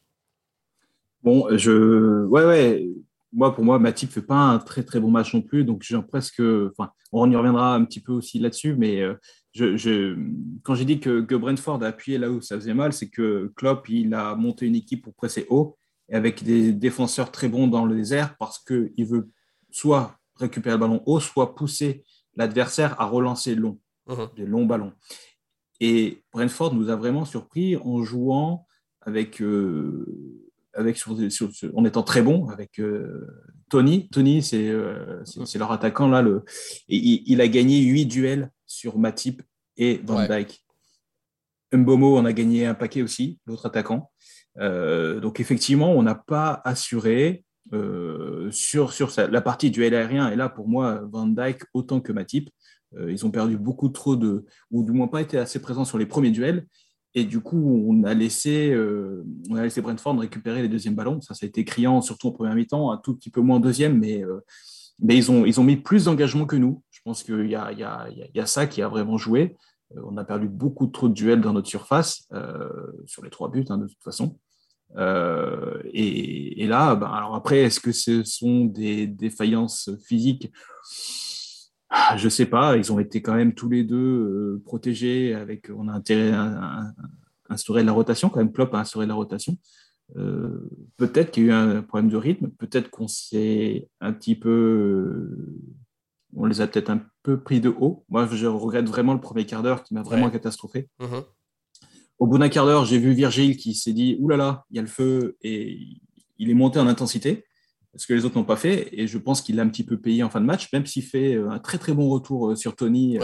Bon, 1.22 1.48
je. 1.58 2.26
Ouais, 2.26 2.46
ouais 2.46 2.86
moi, 3.34 3.54
pour 3.54 3.64
moi, 3.64 3.80
Matip 3.80 4.12
fait 4.12 4.22
pas 4.22 4.36
un 4.36 4.60
très 4.60 4.84
très 4.84 5.00
bon 5.00 5.10
match 5.10 5.34
non 5.34 5.42
plus. 5.42 5.66
Donc, 5.66 5.84
j'ai 5.84 6.00
presque. 6.02 6.40
Enfin, 6.42 6.92
on 7.12 7.30
y 7.30 7.36
reviendra 7.36 7.76
un 7.76 7.84
petit 7.84 8.00
peu 8.00 8.12
aussi 8.12 8.40
là-dessus, 8.40 8.76
mais 8.76 9.02
euh, 9.02 9.16
je, 9.54 10.18
quand 10.64 10.76
j'ai 10.76 10.86
dit 10.86 11.00
que, 11.00 11.22
que, 11.22 11.36
Brentford 11.36 11.84
a 11.84 11.88
appuyé 11.88 12.18
là 12.18 12.30
où 12.30 12.42
ça 12.42 12.56
faisait 12.56 12.74
mal, 12.74 12.94
c'est 12.94 13.10
que 13.10 13.52
Klopp 13.56 13.88
il 13.90 14.14
a 14.14 14.36
monté 14.36 14.66
une 14.66 14.76
équipe 14.76 15.04
pour 15.04 15.14
presser 15.14 15.46
haut 15.50 15.78
et 16.10 16.16
avec 16.16 16.44
des 16.44 16.74
défenseurs 16.74 17.32
très 17.32 17.50
bons 17.50 17.68
dans 17.68 17.86
le 17.86 17.96
désert 17.96 18.36
parce 18.38 18.60
qu'il 18.60 19.06
veut 19.06 19.30
soit 19.72 20.18
récupérer 20.36 20.76
le 20.76 20.80
ballon 20.80 21.04
haut, 21.06 21.20
soit 21.20 21.56
pousser 21.56 22.04
l'adversaire 22.36 23.00
à 23.00 23.06
relancer 23.06 23.56
long, 23.56 23.80
mhm. 24.08 24.30
des 24.36 24.46
longs 24.46 24.66
ballons. 24.66 24.94
Et 25.80 26.24
Brentford 26.32 26.74
nous 26.74 26.90
a 26.90 26.96
vraiment 26.96 27.26
surpris 27.26 27.78
en 27.78 28.04
jouant 28.04 28.66
avec. 29.02 29.42
Euh, 29.42 30.44
avec 30.74 30.98
sur, 30.98 31.18
en 31.75 31.86
étant 31.86 32.04
très 32.04 32.22
bon 32.22 32.48
avec 32.50 32.80
euh, 32.80 33.28
Tony. 33.70 34.10
Tony, 34.10 34.48
euh, 34.54 35.24
c'est 35.25 35.60
leur 35.60 35.72
attaquant 35.72 36.08
là. 36.08 36.22
Le, 36.22 36.44
et 36.90 36.98
il, 36.98 37.42
a 37.42 37.48
gagné 37.48 37.81
huit 37.81 38.06
duels 38.06 38.52
sur 38.66 38.98
Matip 38.98 39.42
et 39.78 40.02
Van 40.04 40.25
Dijk. 40.25 40.64
Mbomo 41.72 42.18
en 42.18 42.25
a 42.25 42.34
gagné 42.34 42.66
un 42.66 42.75
paquet 42.75 43.02
aussi, 43.02 43.40
l'autre 43.46 43.66
attaquant. 43.66 44.12
Euh, 44.60 45.20
donc 45.20 45.40
effectivement, 45.40 45.92
on 45.92 46.04
n'a 46.04 46.16
pas 46.16 46.62
assuré 46.66 47.44
sur, 48.52 48.94
sur 48.94 49.12
la 49.18 49.42
partie 49.42 49.72
duel 49.72 49.96
aérien. 49.96 50.30
Et 50.30 50.36
là, 50.36 50.50
pour 50.50 50.68
moi, 50.68 51.02
Van 51.12 51.28
Dijk 51.28 51.64
autant 51.74 52.02
que 52.02 52.12
Matip. 52.12 52.50
ils 53.08 53.25
ont 53.25 53.31
perdu 53.31 53.58
beaucoup 53.58 53.90
trop 53.90 54.16
de, 54.16 54.46
ou 54.70 54.84
du 54.84 54.92
moins 54.92 55.08
pas 55.08 55.22
été 55.22 55.40
assez 55.40 55.60
présents 55.60 55.86
sur 55.86 55.98
les 55.98 56.06
premiers 56.06 56.30
duels. 56.30 56.68
Et 57.15 57.25
du 57.25 57.42
coup, 57.42 57.86
on 57.88 58.04
a 58.04 58.13
laissé, 58.13 58.71
euh, 58.71 59.24
on 59.50 59.55
a 59.55 59.63
laissé 59.63 59.82
Brentford 59.82 60.17
récupérer 60.17 60.63
les 60.63 60.70
deuxièmes 60.70 60.96
ballons. 60.96 61.22
Ça, 61.22 61.36
ça 61.36 61.46
a 61.46 61.48
été 61.48 61.63
criant, 61.63 62.01
surtout 62.01 62.27
en 62.27 62.32
première 62.32 62.55
mi-temps, 62.55 62.91
un 62.91 62.98
tout 62.98 63.15
petit 63.15 63.29
peu 63.29 63.41
moins 63.41 63.58
en 63.58 63.60
deuxième, 63.60 64.00
mais, 64.00 64.24
euh, 64.24 64.43
mais 65.00 65.15
ils, 65.15 65.29
ont, 65.29 65.46
ils 65.46 65.60
ont 65.60 65.63
mis 65.63 65.77
plus 65.77 66.05
d'engagement 66.05 66.46
que 66.46 66.55
nous. 66.55 66.82
Je 66.89 67.01
pense 67.03 67.22
qu'il 67.24 67.50
y 67.50 67.55
a, 67.55 67.72
y, 67.72 67.84
a, 67.84 68.08
y 68.10 68.39
a 68.39 68.46
ça 68.48 68.65
qui 68.65 68.82
a 68.82 68.88
vraiment 68.88 69.17
joué. 69.17 69.55
Euh, 69.96 70.01
on 70.05 70.17
a 70.17 70.24
perdu 70.24 70.48
beaucoup 70.48 70.88
trop 70.88 71.08
de 71.08 71.13
duels 71.13 71.41
dans 71.41 71.53
notre 71.53 71.70
surface, 71.70 72.27
sur 73.05 73.24
les 73.24 73.29
trois 73.29 73.50
buts, 73.50 73.65
hein, 73.70 73.77
de 73.77 73.88
toute 73.88 74.01
façon. 74.03 74.39
Et, 74.98 76.63
et, 76.63 76.67
là, 76.67 76.96
ben, 76.96 77.08
alors 77.08 77.36
après, 77.36 77.60
est-ce 77.60 77.79
que 77.79 77.91
ce 77.91 78.24
sont 78.24 78.65
des 78.65 79.05
défaillances 79.05 79.91
physiques 80.08 80.51
je 82.18 82.30
sais 82.30 82.46
pas, 82.46 82.78
ils 82.78 82.92
ont 82.92 83.00
été 83.00 83.22
quand 83.22 83.36
même 83.36 83.54
tous 83.54 83.70
les 83.70 83.84
deux 83.84 83.96
euh, 83.98 84.62
protégés 84.66 85.34
avec, 85.34 85.70
on 85.76 85.88
a 85.88 85.94
intérêt 85.94 86.32
à, 86.32 86.92
instaurer 87.50 87.84
la 87.84 87.92
rotation, 87.92 88.30
quand 88.30 88.40
même 88.40 88.52
Klopp 88.52 88.74
a 88.74 88.80
instauré 88.80 89.06
la 89.06 89.14
rotation. 89.14 89.58
Euh, 90.18 90.70
peut-être 90.98 91.32
qu'il 91.32 91.46
y 91.46 91.46
a 91.48 91.50
eu 91.50 91.54
un 91.54 91.82
problème 91.82 92.10
de 92.10 92.18
rythme, 92.18 92.50
peut-être 92.50 92.90
qu'on 92.90 93.08
s'est 93.08 93.88
un 94.02 94.14
petit 94.14 94.36
peu, 94.36 94.50
euh, 94.50 95.60
on 96.36 96.46
les 96.46 96.62
a 96.62 96.68
peut-être 96.68 96.90
un 96.90 97.02
peu 97.22 97.42
pris 97.42 97.62
de 97.62 97.70
haut. 97.70 98.06
Moi, 98.10 98.28
je 98.32 98.48
regrette 98.48 98.88
vraiment 98.88 99.14
le 99.14 99.22
premier 99.22 99.46
quart 99.46 99.62
d'heure 99.62 99.84
qui 99.84 99.94
m'a 99.94 100.02
vraiment 100.02 100.30
catastrophé. 100.30 100.90
Mm-hmm. 101.00 101.24
Au 102.20 102.28
bout 102.28 102.38
d'un 102.38 102.50
quart 102.50 102.66
d'heure, 102.66 102.86
j'ai 102.86 102.98
vu 102.98 103.14
Virgile 103.14 103.58
qui 103.58 103.76
s'est 103.76 103.94
dit, 103.94 104.18
oulala, 104.20 104.44
là 104.44 104.50
là, 104.52 104.66
il 104.72 104.76
y 104.78 104.80
a 104.80 104.82
le 104.82 104.88
feu, 104.88 105.38
et 105.42 105.78
il 106.38 106.50
est 106.50 106.56
monté 106.56 106.80
en 106.80 106.88
intensité 106.88 107.46
ce 107.96 108.08
que 108.08 108.14
les 108.14 108.26
autres 108.26 108.38
n'ont 108.38 108.44
pas 108.44 108.56
fait. 108.56 108.90
Et 108.92 109.08
je 109.08 109.18
pense 109.18 109.42
qu'il 109.42 109.56
l'a 109.56 109.64
un 109.64 109.70
petit 109.70 109.84
peu 109.84 110.00
payé 110.00 110.24
en 110.24 110.30
fin 110.30 110.42
de 110.42 110.46
match, 110.46 110.72
même 110.74 110.86
s'il 110.86 111.04
fait 111.04 111.36
euh, 111.36 111.50
un 111.50 111.60
très 111.60 111.78
très 111.78 111.94
bon 111.94 112.10
retour 112.10 112.52
euh, 112.52 112.56
sur 112.56 112.76
Tony 112.76 113.20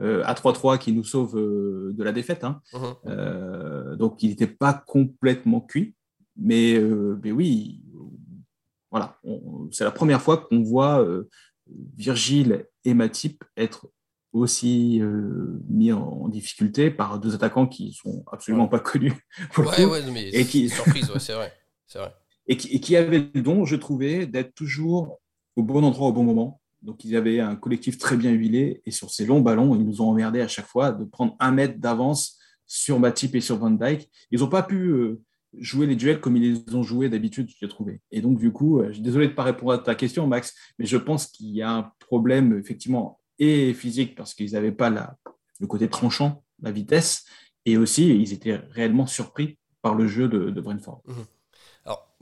euh, 0.00 0.22
à 0.24 0.34
3-3 0.34 0.78
qui 0.78 0.92
nous 0.92 1.04
sauve 1.04 1.34
de 1.36 2.02
la 2.02 2.12
défaite. 2.12 2.44
Hein. 2.44 2.60
Donc 3.96 4.22
il 4.22 4.30
n'était 4.30 4.46
pas 4.46 4.72
complètement 4.72 5.60
cuit. 5.60 5.94
Mais, 6.36 6.80
mais 7.22 7.30
oui, 7.30 7.82
voilà, 8.90 9.18
c'est 9.70 9.84
la 9.84 9.90
première 9.90 10.22
fois 10.22 10.38
qu'on 10.38 10.62
voit 10.62 11.06
Virgile 11.94 12.66
et 12.86 12.94
Matip 12.94 13.44
être 13.58 13.90
aussi 14.32 15.02
mis 15.68 15.92
en, 15.92 16.26
difficulté 16.28 16.90
par 16.90 17.20
deux 17.20 17.34
attaquants 17.34 17.66
qui 17.66 17.92
sont 17.92 18.24
absolument 18.32 18.66
pas 18.66 18.80
connus. 18.80 19.12
ouais, 19.58 19.84
ouais, 19.84 20.10
mais 20.10 20.30
et 20.30 20.46
qui... 20.46 20.70
surprise, 20.70 21.12
c'est 21.18 21.34
vrai. 21.34 21.52
C'est 21.86 21.98
vrai 21.98 22.14
et 22.52 22.80
qui, 22.80 22.96
avait 22.96 23.30
le 23.34 23.40
don, 23.40 23.64
je 23.64 23.76
trouvais, 23.76 24.26
d'être 24.26 24.54
toujours 24.54 25.20
au 25.56 25.62
bon 25.62 25.82
endroit 25.84 26.08
au 26.08 26.12
bon 26.12 26.24
moment. 26.24 26.60
Donc, 26.82 27.04
ils 27.04 27.16
avaient 27.16 27.40
un 27.40 27.56
collectif 27.56 27.96
très 27.96 28.16
bien 28.16 28.30
huilé. 28.30 28.82
Et 28.84 28.90
sur 28.90 29.10
ces 29.10 29.24
longs 29.24 29.40
ballons, 29.40 29.74
ils 29.74 29.84
nous 29.84 30.02
ont 30.02 30.10
emmerdé 30.10 30.40
à 30.40 30.48
chaque 30.48 30.66
fois 30.66 30.92
de 30.92 31.04
prendre 31.04 31.34
un 31.40 31.52
mètre 31.52 31.78
d'avance 31.78 32.38
sur 32.66 32.98
Matip 32.98 33.34
et 33.34 33.40
sur 33.40 33.56
Van 33.56 33.70
Dyke. 33.70 34.10
Ils 34.30 34.40
n'ont 34.40 34.48
pas 34.48 34.62
pu 34.62 34.88
euh, 34.88 35.20
jouer 35.58 35.86
les 35.86 35.96
duels 35.96 36.20
comme 36.20 36.36
ils 36.36 36.64
les 36.66 36.74
ont 36.74 36.82
joués 36.82 37.08
d'habitude, 37.08 37.48
j'ai 37.58 37.68
trouvé. 37.68 38.00
Et 38.10 38.20
donc, 38.20 38.38
du 38.38 38.52
coup, 38.52 38.80
euh, 38.80 38.88
je 38.88 38.94
suis 38.94 39.02
désolé 39.02 39.26
de 39.26 39.30
ne 39.32 39.36
pas 39.36 39.44
répondre 39.44 39.72
à 39.72 39.78
ta 39.78 39.94
question, 39.94 40.26
Max, 40.26 40.54
mais 40.78 40.86
je 40.86 40.96
pense 40.96 41.26
qu'il 41.28 41.50
y 41.50 41.62
a 41.62 41.70
un 41.70 41.92
problème, 42.00 42.58
effectivement, 42.58 43.20
et 43.38 43.72
physique, 43.72 44.14
parce 44.14 44.34
qu'ils 44.34 44.52
n'avaient 44.52 44.72
pas 44.72 44.90
le 45.60 45.66
côté 45.66 45.88
tranchant, 45.88 46.44
la 46.60 46.70
vitesse, 46.70 47.24
et 47.64 47.76
aussi, 47.76 48.08
ils 48.08 48.32
étaient 48.32 48.56
réellement 48.70 49.06
surpris 49.06 49.58
par 49.80 49.94
le 49.94 50.06
jeu 50.06 50.28
de, 50.28 50.60
Brentford. 50.60 51.02
Mmh. 51.06 51.12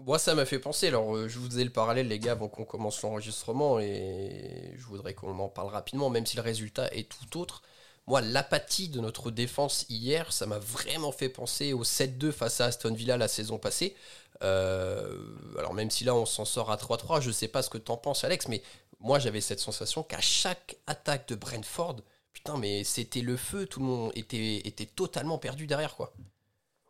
Moi, 0.07 0.19
ça 0.19 0.35
m'a 0.35 0.47
fait 0.47 0.59
penser. 0.59 0.89
Alors, 0.89 1.15
euh, 1.15 1.29
je 1.29 1.39
vous 1.39 1.47
faisais 1.47 1.65
le 1.65 1.71
parallèle, 1.71 2.09
les 2.09 2.19
gars, 2.19 2.33
avant 2.33 2.49
qu'on 2.49 2.65
commence 2.65 3.03
l'enregistrement, 3.03 3.81
et 3.81 4.73
je 4.77 4.85
voudrais 4.85 5.15
qu'on 5.15 5.39
en 5.39 5.49
parle 5.49 5.69
rapidement, 5.69 6.09
même 6.11 6.25
si 6.27 6.37
le 6.37 6.43
résultat 6.43 6.89
est 6.95 7.09
tout 7.09 7.39
autre. 7.39 7.63
Moi, 8.07 8.23
l'apathie 8.23 8.89
de 8.89 8.99
notre 9.01 9.31
défense 9.31 9.85
hier, 9.91 10.33
ça 10.33 10.47
m'a 10.47 10.59
vraiment 10.59 11.13
fait 11.13 11.29
penser 11.29 11.73
au 11.75 11.85
7-2 11.85 12.33
face 12.33 12.61
à 12.61 12.67
Aston 12.67 12.95
Villa 12.95 13.17
la 13.19 13.29
saison 13.29 13.59
passée. 13.59 13.95
Euh, 14.43 15.19
alors, 15.59 15.75
même 15.75 15.91
si 15.91 16.05
là, 16.05 16.15
on 16.15 16.25
s'en 16.25 16.47
sort 16.47 16.71
à 16.71 16.77
3-3, 16.77 17.21
je 17.21 17.29
ne 17.29 17.33
sais 17.33 17.49
pas 17.49 17.63
ce 17.63 17.69
que 17.69 17.79
tu 17.79 17.93
en 17.93 17.99
penses, 17.99 18.25
Alex, 18.25 18.49
mais 18.49 18.63
moi, 19.01 19.19
j'avais 19.19 19.41
cette 19.43 19.61
sensation 19.61 20.03
qu'à 20.03 20.21
chaque 20.21 20.77
attaque 20.87 21.29
de 21.29 21.35
Brentford, 21.35 21.97
putain, 22.33 22.57
mais 22.57 22.85
c'était 22.85 23.21
le 23.21 23.37
feu, 23.37 23.67
tout 23.67 23.81
le 23.81 23.87
monde 23.87 24.13
était, 24.15 24.63
était 24.67 24.87
totalement 24.87 25.39
perdu 25.39 25.67
derrière, 25.67 25.95
quoi. 25.97 26.13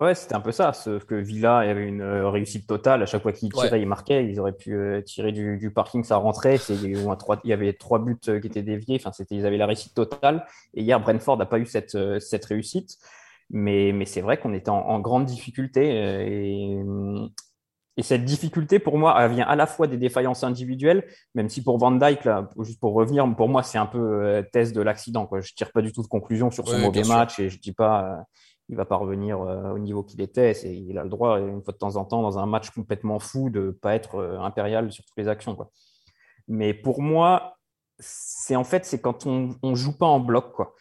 Ouais, 0.00 0.14
c'était 0.14 0.35
un 0.35 0.40
peu 0.40 0.50
ça. 0.50 0.73
Sauf 0.73 1.04
que 1.04 1.14
Villa 1.14 1.59
avait 1.59 1.87
une 1.87 2.00
euh, 2.00 2.30
réussite 2.30 2.66
totale. 2.66 3.02
À 3.02 3.07
chaque 3.07 3.21
fois 3.21 3.33
qu'ils 3.33 3.52
tiraient, 3.52 3.83
ils 3.83 3.87
marquaient. 3.87 4.25
Ils 4.25 4.40
auraient 4.40 4.57
pu 4.57 4.75
euh, 4.75 5.02
tirer 5.02 5.30
du, 5.30 5.71
parking, 5.75 6.04
ça 6.04 6.16
rentrait. 6.16 6.57
Il 6.71 6.97
y 7.45 7.52
avait 7.52 7.75
trois 7.75 7.99
buts 7.99 8.16
euh, 8.28 8.40
qui 8.40 8.47
étaient 8.47 8.62
déviés. 8.62 8.99
Enfin, 9.04 9.11
ils 9.30 9.45
avaient 9.45 9.59
la 9.59 9.66
réussite 9.66 9.92
totale. 9.92 10.47
Et 10.73 10.83
hier, 10.83 10.99
Brentford 11.00 11.37
n'a 11.37 11.45
pas 11.45 11.59
eu 11.59 11.66
cette, 11.66 11.99
cette 12.19 12.45
réussite. 12.47 12.97
Mais, 13.50 13.92
mais 13.92 14.07
c'est 14.07 14.23
vrai 14.23 14.38
qu'on 14.38 14.54
était 14.54 14.71
en, 14.71 15.00
grande 15.00 15.26
difficulté. 15.26 15.90
Et, 15.90 16.80
et, 17.97 18.02
cette 18.02 18.25
difficulté, 18.25 18.78
pour 18.78 18.97
moi, 18.97 19.16
elle 19.19 19.33
vient 19.33 19.47
à 19.47 19.57
la 19.57 19.66
fois 19.66 19.87
des 19.87 19.99
défaillances 19.99 20.45
individuelles, 20.45 21.04
même 21.35 21.50
si 21.50 21.62
pour 21.62 21.76
Van 21.76 21.90
Dyke, 21.90 22.25
là, 22.25 22.49
juste 22.61 22.80
pour 22.80 22.95
revenir, 22.95 23.26
pour 23.37 23.49
moi, 23.50 23.62
c'est 23.62 23.76
un 23.76 23.87
peu 23.87 24.42
thèse 24.52 24.73
de 24.73 24.80
l'accident. 24.80 25.28
Je 25.30 25.37
ne 25.37 25.42
tire 25.42 25.73
pas 25.73 25.83
du 25.83 25.92
tout 25.92 26.02
de 26.02 26.07
conclusion 26.07 26.50
sur 26.50 26.66
son 26.66 26.78
mauvais 26.78 27.02
match 27.02 27.38
et 27.38 27.50
je 27.50 27.57
ne 27.57 27.61
dis 27.61 27.73
pas 27.73 28.25
il 28.71 28.77
va 28.77 28.85
pas 28.85 28.97
revenir 28.97 29.41
euh, 29.41 29.73
au 29.73 29.79
niveau 29.79 30.05
qu'il 30.05 30.21
était. 30.21 30.53
il 30.53 30.97
a 30.97 31.03
le 31.03 31.11
droit, 31.11 31.41
une 31.41 31.62
fois 31.62 31.73
de 31.73 31.79
temps 31.79 31.97
en 31.97 32.05
temps, 32.05 32.23
dans 32.23 32.39
un 32.39 32.47
match 32.47 32.71
complètement 32.71 33.19
fou, 33.19 33.50
de 33.50 33.61
ne 33.61 33.71
pas 33.73 33.97
être 33.97 34.17
euh, 34.17 34.39
impérial 34.39 34.93
sur 34.93 35.05
toutes 35.05 35.17
les 35.17 35.27
actions. 35.27 35.57
Quoi. 35.57 35.71
Mais 36.47 36.73
pour 36.73 37.03
moi, 37.03 37.57
c'est 37.99 38.55
en 38.55 38.62
fait, 38.62 38.85
c'est 38.85 39.00
quand 39.00 39.27
on 39.27 39.57
ne 39.62 39.75
joue 39.75 39.99
pas 39.99 40.07
en 40.07 40.21
bloc. 40.21 40.53
Quoi. 40.53 40.75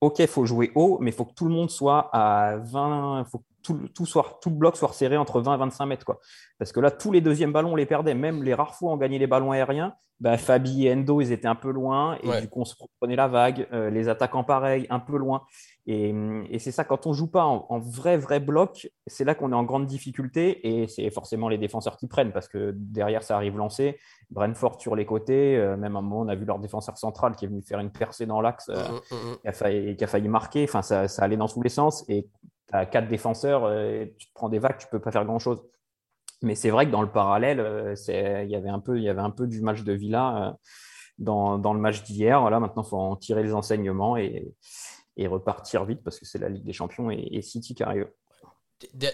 ok, 0.00 0.18
il 0.18 0.26
faut 0.26 0.44
jouer 0.44 0.70
haut, 0.74 0.98
mais 1.00 1.10
il 1.10 1.14
faut 1.14 1.24
que 1.24 1.34
tout 1.34 1.46
le 1.46 1.54
monde 1.54 1.70
soit 1.70 2.10
à 2.12 2.58
20, 2.58 3.24
faut 3.24 3.38
que 3.38 3.44
tout, 3.62 3.88
tout, 3.94 4.06
soit, 4.06 4.38
tout 4.42 4.50
le 4.50 4.56
bloc 4.56 4.76
soit 4.76 4.92
serré 4.92 5.16
entre 5.16 5.40
20 5.40 5.54
et 5.54 5.58
25 5.58 5.86
mètres. 5.86 6.04
Quoi. 6.04 6.20
Parce 6.58 6.72
que 6.72 6.80
là, 6.80 6.90
tous 6.90 7.10
les 7.10 7.22
deuxièmes 7.22 7.52
ballons, 7.52 7.72
on 7.72 7.76
les 7.76 7.86
perdait. 7.86 8.14
Même 8.14 8.42
les 8.42 8.54
rares 8.54 8.74
fois 8.74 8.90
où 8.90 8.94
on 8.94 8.96
gagnait 8.98 9.18
les 9.18 9.26
ballons 9.26 9.52
aériens, 9.52 9.94
bah, 10.20 10.36
Fabi 10.36 10.86
et 10.86 10.92
Endo, 10.92 11.20
ils 11.20 11.32
étaient 11.32 11.48
un 11.48 11.54
peu 11.54 11.70
loin. 11.70 12.18
Et 12.22 12.40
du 12.42 12.48
coup, 12.48 12.60
on 12.60 12.64
se 12.64 12.74
prenait 13.00 13.16
la 13.16 13.28
vague. 13.28 13.66
Euh, 13.72 13.90
les 13.90 14.08
attaquants, 14.08 14.44
pareil, 14.44 14.86
un 14.90 15.00
peu 15.00 15.16
loin. 15.16 15.42
Et, 15.86 16.14
c'est 16.58 16.70
ça, 16.70 16.84
quand 16.84 17.06
on 17.06 17.12
joue 17.12 17.26
pas 17.26 17.44
en, 17.44 17.78
vrai, 17.78 18.16
vrai 18.16 18.40
bloc, 18.40 18.90
c'est 19.06 19.24
là 19.24 19.34
qu'on 19.34 19.52
est 19.52 19.56
en 19.56 19.64
grande 19.64 19.86
difficulté. 19.86 20.68
Et 20.68 20.86
c'est 20.88 21.10
forcément 21.10 21.48
les 21.48 21.58
défenseurs 21.58 21.96
qui 21.96 22.06
prennent. 22.06 22.32
Parce 22.32 22.48
que 22.48 22.72
derrière, 22.76 23.22
ça 23.22 23.36
arrive 23.36 23.56
lancé. 23.56 23.98
Brentford 24.30 24.80
sur 24.80 24.94
les 24.94 25.06
côtés. 25.06 25.56
Euh, 25.56 25.76
même 25.76 25.96
à 25.96 25.98
un 25.98 26.02
moment, 26.02 26.20
on 26.20 26.28
a 26.28 26.34
vu 26.34 26.44
leur 26.44 26.58
défenseur 26.58 26.96
central 26.98 27.34
qui 27.34 27.44
est 27.44 27.48
venu 27.48 27.62
faire 27.62 27.80
une 27.80 27.90
percée 27.90 28.26
dans 28.26 28.40
l'axe. 28.40 28.68
Euh, 28.68 28.82
mmh, 28.82 29.14
mmh, 29.14 29.32
mmh. 29.32 29.36
qui, 29.42 29.48
a 29.48 29.52
failli, 29.52 29.96
qui, 29.96 30.04
a 30.04 30.06
failli, 30.06 30.28
marquer. 30.28 30.64
Enfin, 30.64 30.82
ça, 30.82 31.08
ça 31.08 31.22
allait 31.22 31.36
dans 31.36 31.48
tous 31.48 31.62
les 31.62 31.70
sens. 31.70 32.04
Et 32.08 32.28
tu 32.68 32.76
as 32.76 32.86
quatre 32.86 33.08
défenseurs, 33.08 33.68
tu 34.18 34.26
te 34.26 34.32
prends 34.34 34.48
des 34.48 34.58
vagues, 34.58 34.78
tu 34.78 34.86
peux 34.86 35.00
pas 35.00 35.10
faire 35.10 35.24
grand-chose. 35.24 35.62
Mais 36.42 36.54
c'est 36.54 36.70
vrai 36.70 36.86
que 36.86 36.90
dans 36.90 37.02
le 37.02 37.10
parallèle, 37.10 37.60
euh, 37.60 37.94
il 38.08 38.50
y, 38.50 38.56
avait 38.56 38.68
un 38.68 38.80
peu, 38.80 38.96
il 38.96 39.02
y 39.02 39.08
avait 39.08 39.20
un 39.20 39.30
peu 39.30 39.46
du 39.46 39.60
match 39.60 39.82
de 39.82 39.92
Villa 39.92 40.48
euh, 40.48 40.52
dans, 41.18 41.58
dans 41.58 41.74
le 41.74 41.80
match 41.80 42.02
d'hier. 42.02 42.40
Voilà, 42.40 42.60
maintenant, 42.60 42.82
il 42.82 42.88
faut 42.88 42.98
en 42.98 43.16
tirer 43.16 43.42
les 43.42 43.52
enseignements 43.52 44.16
et, 44.16 44.24
et 44.24 44.54
repartir 45.26 45.84
vite 45.84 46.02
parce 46.02 46.18
que 46.18 46.26
c'est 46.26 46.38
la 46.38 46.48
Ligue 46.48 46.64
des 46.64 46.72
Champions 46.72 47.10
et, 47.10 47.42
City 47.42 47.74
qui 47.74 47.82
arrive. 47.82 48.08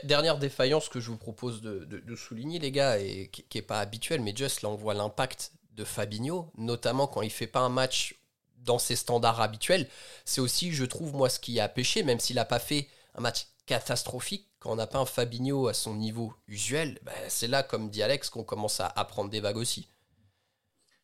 Dernière 0.05 0.39
défaillance 0.39 0.89
que 0.89 1.01
je 1.01 1.11
vous 1.11 1.17
propose 1.17 1.61
de, 1.61 2.15
souligner, 2.15 2.59
les 2.59 2.71
gars, 2.71 2.99
et 2.99 3.29
qui 3.29 3.59
n'est 3.59 3.63
pas 3.63 3.81
habituel, 3.81 4.21
mais 4.21 4.35
juste 4.35 4.63
là, 4.63 4.69
on 4.69 4.77
voit 4.77 4.95
l'impact 4.95 5.53
de 5.73 5.85
Fabinho, 5.85 6.51
notamment 6.57 7.07
quand 7.07 7.23
il 7.23 7.31
fait 7.31 7.47
pas 7.47 7.61
un 7.61 7.69
match 7.69 8.19
dans 8.59 8.79
ses 8.79 8.97
standards 8.97 9.41
habituels. 9.41 9.89
C'est 10.25 10.41
aussi, 10.41 10.73
je 10.73 10.85
trouve, 10.85 11.15
moi, 11.15 11.29
ce 11.29 11.39
qui 11.39 11.61
a 11.61 11.69
pêché, 11.69 12.03
même 12.03 12.21
s'il 12.21 12.37
n'a 12.37 12.45
pas 12.45 12.59
fait 12.59 12.89
un 13.15 13.21
match 13.21 13.47
catastrophique, 13.67 14.49
quand 14.59 14.73
on 14.73 14.77
n'a 14.77 14.87
pas 14.87 14.99
un 14.99 15.07
Fabinho 15.07 15.69
à 15.69 15.75
son 15.75 15.95
niveau 15.95 16.33
usuel, 16.49 16.99
ben, 17.03 17.13
c'est 17.29 17.49
là, 17.49 17.63
comme 17.63 17.91
dit 17.91 18.03
Alex, 18.03 18.31
qu'on 18.31 18.45
commence 18.45 18.81
à, 18.81 18.91
prendre 19.05 19.31
des 19.31 19.41
vagues 19.41 19.57
aussi. 19.57 19.89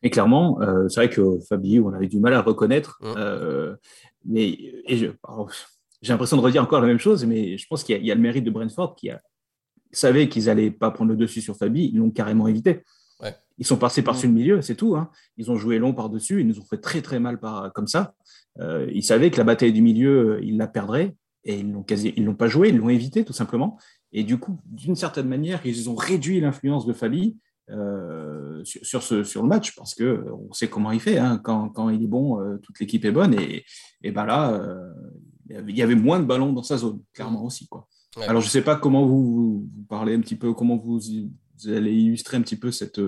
Et 0.02 0.10
clairement, 0.10 0.60
euh, 0.60 0.88
c'est 0.88 1.00
vrai 1.00 1.10
que 1.10 1.38
Fabinho, 1.48 1.88
on 1.88 1.94
avait 1.94 2.08
du 2.08 2.18
mal 2.18 2.34
à 2.34 2.42
reconnaître. 2.42 2.98
Mmh. 3.00 3.14
Euh, 3.16 3.76
mais 4.24 4.58
j'ai 4.88 5.12
l'impression 6.08 6.36
de 6.36 6.42
redire 6.42 6.62
encore 6.62 6.80
la 6.80 6.86
même 6.86 6.98
chose, 6.98 7.24
mais 7.24 7.56
je 7.56 7.66
pense 7.68 7.84
qu'il 7.84 8.04
y, 8.04 8.10
a 8.10 8.14
le 8.14 8.20
mérite 8.20 8.44
de 8.44 8.50
Brentford 8.50 8.96
qui 8.96 9.10
a, 9.10 9.20
savait 9.92 10.28
qu'ils 10.28 10.46
n'allaient 10.46 10.70
pas 10.70 10.90
prendre 10.90 11.10
le 11.10 11.16
dessus 11.16 11.40
sur 11.40 11.56
Fabi, 11.56 11.90
ils 11.92 11.98
l'ont 11.98 12.10
carrément 12.10 12.48
évité. 12.48 12.82
Ils 13.58 13.66
sont 13.66 13.76
passés 13.76 14.02
par-dessus 14.02 14.26
mmh. 14.26 14.30
le 14.30 14.34
milieu, 14.34 14.62
c'est 14.62 14.74
tout. 14.74 14.96
Hein. 14.96 15.10
Ils 15.36 15.50
ont 15.50 15.56
joué 15.56 15.78
long 15.78 15.92
par-dessus, 15.92 16.40
ils 16.40 16.46
nous 16.46 16.58
ont 16.58 16.64
fait 16.64 16.78
très 16.78 17.00
très 17.00 17.20
mal 17.20 17.38
par, 17.38 17.72
comme 17.72 17.86
ça. 17.86 18.14
Euh, 18.58 18.90
ils 18.92 19.04
savaient 19.04 19.30
que 19.30 19.36
la 19.36 19.44
bataille 19.44 19.72
du 19.72 19.82
milieu, 19.82 20.40
ils 20.42 20.56
la 20.56 20.66
perdraient 20.66 21.14
et 21.44 21.60
ils 21.60 21.70
l'ont 21.70 21.82
quasi, 21.82 22.12
ils 22.16 22.24
l'ont 22.24 22.34
pas 22.34 22.48
joué, 22.48 22.70
ils 22.70 22.76
l'ont 22.76 22.88
évité 22.88 23.24
tout 23.24 23.34
simplement. 23.34 23.78
Et 24.12 24.24
du 24.24 24.38
coup, 24.38 24.58
d'une 24.66 24.96
certaine 24.96 25.28
manière, 25.28 25.60
ils 25.64 25.88
ont 25.88 25.94
réduit 25.94 26.40
l'influence 26.40 26.86
de 26.86 26.92
Fabi 26.92 27.36
euh, 27.70 28.62
sur, 28.64 29.02
ce, 29.02 29.22
sur 29.22 29.42
le 29.42 29.48
match 29.48 29.74
parce 29.76 29.94
que 29.94 30.26
on 30.32 30.52
sait 30.52 30.68
comment 30.68 30.90
il 30.90 31.00
fait. 31.00 31.18
Hein. 31.18 31.40
Quand, 31.42 31.68
quand, 31.68 31.90
il 31.90 32.02
est 32.02 32.08
bon, 32.08 32.40
euh, 32.40 32.58
toute 32.58 32.78
l'équipe 32.80 33.04
est 33.04 33.12
bonne. 33.12 33.34
Et, 33.34 33.64
et 34.02 34.10
ben 34.10 34.24
là, 34.26 34.52
euh, 34.52 34.92
il 35.48 35.76
y 35.76 35.82
avait 35.82 35.94
moins 35.94 36.18
de 36.18 36.24
ballons 36.24 36.52
dans 36.52 36.62
sa 36.62 36.76
zone, 36.76 37.00
clairement 37.12 37.44
aussi. 37.44 37.68
Quoi. 37.68 37.86
Alors, 38.26 38.42
je 38.42 38.46
ne 38.46 38.50
sais 38.50 38.62
pas 38.62 38.76
comment 38.76 39.06
vous, 39.06 39.32
vous, 39.32 39.70
parlez 39.88 40.14
un 40.14 40.20
petit 40.20 40.36
peu, 40.36 40.52
comment 40.54 40.76
vous, 40.76 40.98
vous, 40.98 41.68
allez 41.68 41.94
illustrer 41.94 42.36
un 42.36 42.42
petit 42.42 42.56
peu 42.56 42.70
cette, 42.70 43.00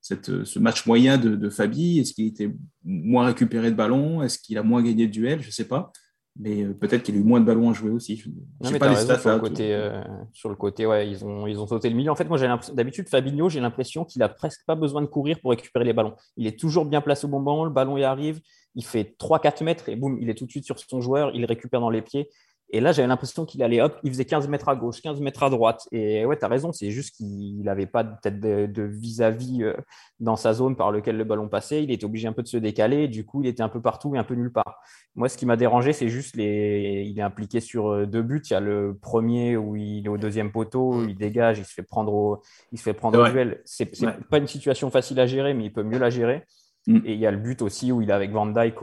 cette, 0.00 0.44
ce 0.44 0.58
match 0.58 0.86
moyen 0.86 1.18
de, 1.18 1.36
de 1.36 1.50
Fabi. 1.50 1.98
Est-ce 1.98 2.14
qu'il 2.14 2.26
était 2.26 2.54
moins 2.84 3.26
récupéré 3.26 3.70
de 3.70 3.76
ballons? 3.76 4.22
Est-ce 4.22 4.38
qu'il 4.38 4.58
a 4.58 4.62
moins 4.62 4.82
gagné 4.82 5.06
de 5.06 5.12
duels? 5.12 5.42
Je 5.42 5.48
ne 5.48 5.52
sais 5.52 5.68
pas 5.68 5.92
mais 6.38 6.62
euh, 6.62 6.72
peut-être 6.72 7.02
qu'il 7.02 7.16
y 7.16 7.18
a 7.18 7.20
eu 7.20 7.24
moins 7.24 7.40
de 7.40 7.44
ballons 7.44 7.70
à 7.70 7.72
jouer 7.72 7.90
aussi. 7.90 8.22
non, 8.62 8.70
mais 8.70 8.78
pas 8.78 8.88
les 8.88 8.96
stats, 8.96 9.18
sur, 9.18 9.30
le 9.30 9.40
côté, 9.40 9.74
euh, 9.74 10.02
sur 10.32 10.48
le 10.48 10.54
côté, 10.54 10.86
ouais, 10.86 11.08
ils 11.08 11.24
ont, 11.24 11.46
ils 11.46 11.58
ont 11.58 11.66
sauté 11.66 11.90
le 11.90 11.96
milieu. 11.96 12.10
En 12.10 12.14
fait, 12.14 12.28
moi, 12.28 12.38
d'habitude, 12.72 13.08
Fabinho, 13.08 13.48
j'ai 13.48 13.60
l'impression 13.60 14.04
qu'il 14.04 14.22
a 14.22 14.28
presque 14.28 14.64
pas 14.64 14.76
besoin 14.76 15.02
de 15.02 15.06
courir 15.06 15.40
pour 15.40 15.50
récupérer 15.50 15.84
les 15.84 15.92
ballons. 15.92 16.14
Il 16.36 16.46
est 16.46 16.58
toujours 16.58 16.84
bien 16.84 17.00
placé 17.00 17.26
au 17.26 17.28
bon 17.28 17.40
moment, 17.40 17.64
le 17.64 17.70
ballon 17.70 17.96
y 17.96 18.04
arrive, 18.04 18.40
il 18.76 18.84
fait 18.84 19.16
3-4 19.18 19.64
mètres 19.64 19.88
et 19.88 19.96
boum, 19.96 20.18
il 20.20 20.30
est 20.30 20.34
tout 20.34 20.46
de 20.46 20.50
suite 20.50 20.64
sur 20.64 20.78
son 20.78 21.00
joueur, 21.00 21.32
il 21.34 21.44
récupère 21.44 21.80
dans 21.80 21.90
les 21.90 22.02
pieds. 22.02 22.30
Et 22.70 22.80
là, 22.80 22.92
j'avais 22.92 23.08
l'impression 23.08 23.46
qu'il 23.46 23.62
allait 23.62 23.80
hop, 23.80 23.98
il 24.02 24.10
faisait 24.10 24.26
15 24.26 24.46
mètres 24.48 24.68
à 24.68 24.76
gauche, 24.76 25.00
15 25.00 25.20
mètres 25.20 25.42
à 25.42 25.48
droite. 25.48 25.88
Et 25.90 26.26
ouais, 26.26 26.36
tu 26.36 26.44
as 26.44 26.48
raison, 26.48 26.70
c'est 26.70 26.90
juste 26.90 27.16
qu'il 27.16 27.62
n'avait 27.62 27.86
pas 27.86 28.04
peut-être 28.04 28.40
de 28.40 28.82
vis-à-vis 28.82 29.62
euh, 29.62 29.74
dans 30.20 30.36
sa 30.36 30.52
zone 30.52 30.76
par 30.76 30.92
lequel 30.92 31.16
le 31.16 31.24
ballon 31.24 31.48
passait. 31.48 31.82
Il 31.82 31.90
était 31.90 32.04
obligé 32.04 32.28
un 32.28 32.34
peu 32.34 32.42
de 32.42 32.48
se 32.48 32.58
décaler. 32.58 33.08
Du 33.08 33.24
coup, 33.24 33.42
il 33.42 33.48
était 33.48 33.62
un 33.62 33.70
peu 33.70 33.80
partout 33.80 34.14
et 34.14 34.18
un 34.18 34.24
peu 34.24 34.34
nulle 34.34 34.52
part. 34.52 34.80
Moi, 35.14 35.30
ce 35.30 35.38
qui 35.38 35.46
m'a 35.46 35.56
dérangé, 35.56 35.94
c'est 35.94 36.08
juste 36.08 36.36
les. 36.36 37.04
Il 37.06 37.18
est 37.18 37.22
impliqué 37.22 37.60
sur 37.60 37.88
euh, 37.88 38.06
deux 38.06 38.22
buts. 38.22 38.42
Il 38.44 38.52
y 38.52 38.56
a 38.56 38.60
le 38.60 38.98
premier 39.00 39.56
où 39.56 39.74
il 39.74 40.04
est 40.04 40.10
au 40.10 40.18
deuxième 40.18 40.52
poteau, 40.52 40.92
mm. 40.92 41.08
il 41.08 41.16
dégage, 41.16 41.58
il 41.58 41.64
se 41.64 41.72
fait 41.72 41.82
prendre 41.82 42.12
au, 42.12 42.42
il 42.72 42.78
se 42.78 42.82
fait 42.82 42.92
prendre 42.92 43.18
au 43.18 43.28
duel. 43.28 43.62
C'est 43.64 43.90
pas 44.30 44.38
une 44.38 44.46
situation 44.46 44.90
facile 44.90 45.18
à 45.20 45.26
gérer, 45.26 45.54
mais 45.54 45.64
il 45.64 45.72
peut 45.72 45.82
mieux 45.82 45.98
la 45.98 46.10
gérer. 46.10 46.44
Mm. 46.88 47.00
Et 47.04 47.12
il 47.12 47.20
y 47.20 47.26
a 47.26 47.30
le 47.30 47.36
but 47.36 47.60
aussi 47.60 47.92
où 47.92 48.00
il 48.00 48.08
est 48.08 48.14
avec 48.14 48.32
Van 48.32 48.46
Dyke, 48.46 48.78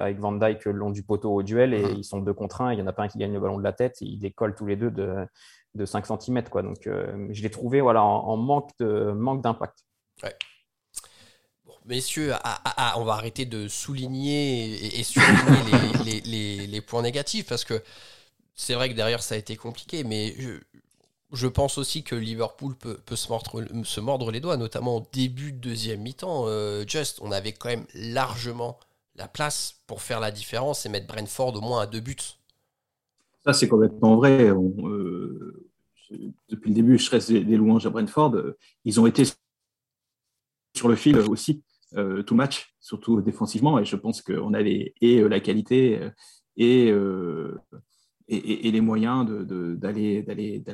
avec 0.00 0.18
Van 0.18 0.32
Dyke 0.32 0.64
le 0.64 0.72
long 0.72 0.90
du 0.90 1.02
poteau 1.02 1.32
au 1.32 1.42
duel 1.42 1.74
et 1.74 1.82
mm. 1.82 1.96
ils 1.98 2.04
sont 2.04 2.18
deux 2.20 2.32
contre 2.32 2.62
un. 2.62 2.72
Il 2.72 2.76
n'y 2.76 2.82
en 2.82 2.86
a 2.86 2.92
pas 2.92 3.02
un 3.02 3.08
qui 3.08 3.18
gagne 3.18 3.34
le 3.34 3.40
ballon 3.40 3.58
de 3.58 3.62
la 3.62 3.74
tête 3.74 3.98
et 4.00 4.06
ils 4.06 4.18
décollent 4.18 4.54
tous 4.54 4.66
les 4.66 4.76
deux 4.76 4.90
de, 4.90 5.26
de 5.74 5.84
5 5.84 6.06
cm. 6.06 6.44
Quoi. 6.44 6.62
Donc 6.62 6.86
euh, 6.86 7.28
je 7.30 7.42
l'ai 7.42 7.50
trouvé 7.50 7.82
voilà, 7.82 8.02
en, 8.02 8.36
manque 8.38 8.70
d'impact. 8.78 9.14
Manque 9.14 9.42
ouais. 10.22 10.36
Bon, 11.66 11.74
messieurs, 11.84 12.32
on 12.96 13.04
va 13.04 13.12
arrêter 13.12 13.44
de 13.44 13.68
souligner 13.68 14.64
et, 14.64 15.00
et 15.00 15.02
souligner 15.02 15.92
les, 16.04 16.20
les, 16.22 16.66
les, 16.66 16.80
points 16.80 17.02
négatifs 17.02 17.46
parce 17.46 17.64
que 17.64 17.82
c'est 18.54 18.74
vrai 18.74 18.88
que 18.88 18.94
derrière 18.94 19.22
ça 19.22 19.34
a 19.34 19.38
été 19.38 19.56
compliqué, 19.56 20.02
mais 20.02 20.34
je, 20.38 20.60
je 21.34 21.48
pense 21.48 21.78
aussi 21.78 22.02
que 22.02 22.14
Liverpool 22.14 22.74
peut, 22.76 23.16
se, 23.16 23.28
mordre, 24.00 24.30
les 24.30 24.40
doigts, 24.40 24.56
notamment 24.56 24.98
au 24.98 25.06
début 25.12 25.52
de 25.52 25.58
deuxième 25.58 26.00
mi-temps. 26.00 26.44
Euh, 26.46 26.84
just, 26.86 27.18
on 27.22 27.32
avait 27.32 27.52
quand 27.52 27.68
même 27.68 27.86
largement 27.94 28.78
la 29.16 29.28
place 29.28 29.80
pour 29.86 30.02
faire 30.02 30.20
la 30.20 30.30
différence 30.30 30.86
et 30.86 30.88
mettre 30.88 31.06
Brentford 31.06 31.56
au 31.56 31.60
moins 31.60 31.82
à 31.82 31.86
deux 31.86 32.00
buts. 32.00 32.16
Ça, 33.44 33.52
c'est 33.52 33.68
complètement 33.68 34.16
vrai. 34.16 34.48
Euh, 34.48 35.70
depuis 36.48 36.70
le 36.70 36.74
début, 36.74 36.98
je 36.98 37.04
stresse 37.04 37.30
des, 37.30 37.56
louanges 37.56 37.86
à 37.86 37.90
Brentford. 37.90 38.36
ils 38.84 39.00
ont 39.00 39.06
été 39.06 39.24
sur 40.74 40.88
le 40.88 40.96
fil 40.96 41.18
aussi. 41.18 41.62
tout 42.26 42.34
match, 42.34 42.74
surtout 42.80 43.20
défensivement. 43.20 43.78
Et 43.78 43.84
je 43.84 43.96
pense 43.96 44.22
qu'on 44.22 44.54
avait 44.54 44.94
et 45.00 45.20
la 45.20 45.40
qualité 45.40 46.00
et, 46.56 46.92
et, 48.28 48.70
les 48.70 48.80
moyens 48.80 49.26
d'aller 49.26 50.64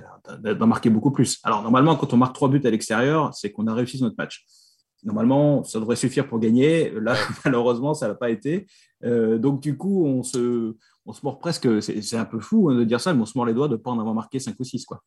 d'en 0.59 0.67
marquer 0.67 0.91
beaucoup 0.91 1.11
plus. 1.11 1.39
Alors 1.43 1.63
normalement, 1.63 1.97
quand 1.97 2.13
on 2.13 2.17
marque 2.17 2.35
trois 2.35 2.49
buts 2.49 2.63
à 2.65 2.71
l'extérieur, 2.71 3.35
c'est 3.35 3.51
qu'on 3.51 3.67
a 3.67 3.75
réussi 3.75 4.01
notre 4.03 4.17
match. 4.19 4.45
Normalement, 5.03 5.65
ça 5.65 5.81
devrait 5.81 5.97
suffire 5.97 6.29
pour 6.29 6.39
gagner. 6.39 6.91
Là, 6.91 7.15
malheureusement, 7.45 7.95
ça 7.95 8.09
n'a 8.09 8.15
pas 8.15 8.31
été. 8.31 8.67
donc 9.03 9.61
du 9.61 9.77
coup, 9.77 10.05
on 10.05 10.23
se, 10.23 10.75
on 11.07 11.13
se 11.13 11.21
mord 11.25 11.39
presque, 11.39 11.83
c'est 11.83 12.17
un 12.17 12.25
peu 12.25 12.41
fou 12.41 12.71
hein, 12.71 12.77
de 12.77 12.85
dire 12.85 13.01
ça, 13.01 13.15
mais 13.15 13.23
on 13.23 13.27
se 13.27 13.37
mord 13.37 13.47
les 13.47 13.55
doigts 13.55 13.69
de 13.69 13.73
ne 13.73 13.79
pas 13.79 13.91
en 13.91 13.99
avoir 13.99 14.15
marqué 14.15 14.39
5 14.39 14.55
ou 14.59 14.65
6. 14.65 14.85
Quoi. 14.85 15.03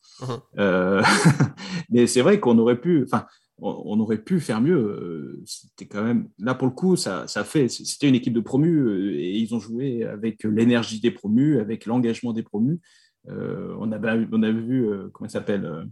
Euh, 0.57 1.01
mais 1.89 2.07
c'est 2.07 2.21
vrai 2.21 2.39
qu'on 2.39 2.57
aurait 2.57 2.79
pu, 2.79 3.03
enfin, 3.05 3.25
on, 3.63 3.99
aurait 3.99 4.17
pu 4.17 4.39
faire 4.39 4.61
mieux. 4.61 4.77
Euh, 4.77 5.41
c'était 5.45 5.85
quand 5.85 6.03
même, 6.03 6.29
là 6.39 6.53
pour 6.55 6.67
le 6.67 6.73
coup, 6.73 6.95
ça, 6.95 7.27
ça 7.27 7.43
fait, 7.43 7.67
c'était 7.69 8.07
une 8.07 8.15
équipe 8.15 8.33
de 8.33 8.39
promus 8.39 8.79
euh, 8.79 9.13
et 9.15 9.37
ils 9.37 9.55
ont 9.55 9.59
joué 9.59 10.03
avec 10.03 10.43
l'énergie 10.43 10.99
des 10.99 11.11
promus, 11.11 11.59
avec 11.59 11.85
l'engagement 11.85 12.33
des 12.33 12.43
promus. 12.43 12.79
on, 13.27 13.91
avait, 13.91 14.27
on 14.31 14.43
avait 14.43 14.53
vu, 14.53 14.89
comment 15.13 15.27
il 15.27 15.31
s'appelle, 15.31 15.87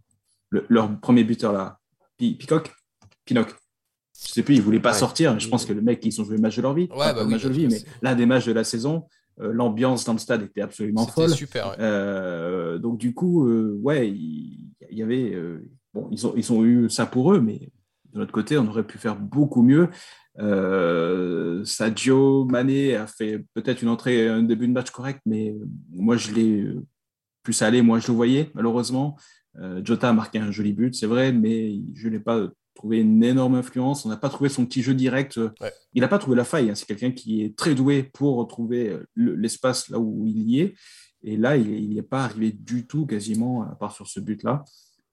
leur 0.51 0.99
premier 0.99 1.23
buteur 1.23 1.53
là, 1.53 1.79
Picoc 2.17 2.71
Pinoc 3.25 3.55
je 4.27 4.33
sais 4.33 4.43
plus, 4.43 4.55
ils 4.55 4.61
voulaient 4.61 4.79
pas 4.79 4.93
sortir. 4.93 5.39
Je 5.39 5.47
pense 5.47 5.65
que 5.65 5.73
le 5.73 5.81
mec, 5.81 6.05
ils 6.05 6.21
ont 6.21 6.23
joué 6.23 6.35
le 6.35 6.41
match 6.41 6.55
de 6.55 6.61
leur 6.61 6.73
vie, 6.73 6.87
ouais, 6.91 7.13
bah 7.13 7.25
match 7.25 7.43
de 7.43 7.49
vie, 7.49 7.67
mais 7.67 7.79
l'un 8.03 8.13
des 8.13 8.27
matchs 8.27 8.45
de 8.45 8.51
la 8.51 8.63
saison, 8.63 9.05
euh, 9.39 9.51
l'ambiance 9.51 10.05
dans 10.05 10.13
le 10.13 10.19
stade 10.19 10.43
était 10.43 10.61
absolument 10.61 11.07
folle. 11.07 11.29
super. 11.29 11.75
Euh, 11.79 12.77
donc 12.77 12.97
du 12.97 13.13
coup, 13.13 13.47
euh, 13.47 13.79
ouais, 13.81 14.09
il, 14.09 14.73
y 14.91 15.01
avait, 15.01 15.35
bon, 15.93 16.07
ils 16.11 16.27
ont, 16.27 16.33
ils 16.35 16.51
ont 16.53 16.63
eu 16.65 16.89
ça 16.89 17.05
pour 17.05 17.33
eux, 17.33 17.41
mais 17.41 17.69
de 18.13 18.19
notre 18.19 18.31
côté, 18.31 18.57
on 18.57 18.67
aurait 18.67 18.85
pu 18.85 18.97
faire 18.97 19.15
beaucoup 19.15 19.61
mieux. 19.63 19.89
Sadio 21.65 22.45
Mané 22.45 22.95
a 22.95 23.07
fait 23.07 23.45
peut-être 23.53 23.81
une 23.81 23.89
entrée, 23.89 24.27
un 24.27 24.43
début 24.43 24.67
de 24.67 24.73
match 24.73 24.89
correct, 24.91 25.21
mais 25.25 25.55
moi 25.91 26.17
je 26.17 26.31
l'ai 26.31 26.65
plus 27.43 27.61
allé, 27.61 27.81
moi 27.81 27.99
je 27.99 28.07
le 28.07 28.13
voyais 28.13 28.51
malheureusement. 28.53 29.17
Jota 29.83 30.09
a 30.09 30.13
marqué 30.13 30.39
un 30.39 30.51
joli 30.51 30.73
but, 30.73 30.95
c'est 30.95 31.07
vrai, 31.07 31.31
mais 31.33 31.81
je 31.93 32.07
ne 32.07 32.13
l'ai 32.13 32.19
pas 32.19 32.47
trouvé 32.73 33.01
une 33.01 33.21
énorme 33.23 33.55
influence. 33.55 34.05
On 34.05 34.09
n'a 34.09 34.15
pas 34.17 34.29
trouvé 34.29 34.49
son 34.49 34.65
petit 34.65 34.81
jeu 34.81 34.93
direct. 34.93 35.39
Il 35.93 36.01
n'a 36.01 36.07
pas 36.07 36.17
trouvé 36.19 36.37
la 36.37 36.45
faille. 36.45 36.69
hein. 36.69 36.75
C'est 36.75 36.85
quelqu'un 36.85 37.11
qui 37.11 37.43
est 37.43 37.55
très 37.57 37.75
doué 37.75 38.03
pour 38.13 38.37
retrouver 38.37 38.97
l'espace 39.15 39.89
là 39.89 39.99
où 39.99 40.25
il 40.25 40.41
y 40.49 40.61
est. 40.61 40.73
Et 41.23 41.35
là, 41.37 41.57
il 41.57 41.93
n'est 41.93 42.01
pas 42.01 42.23
arrivé 42.23 42.51
du 42.51 42.87
tout, 42.87 43.05
quasiment, 43.05 43.63
à 43.63 43.75
part 43.75 43.91
sur 43.93 44.07
ce 44.07 44.21
but-là. 44.21 44.63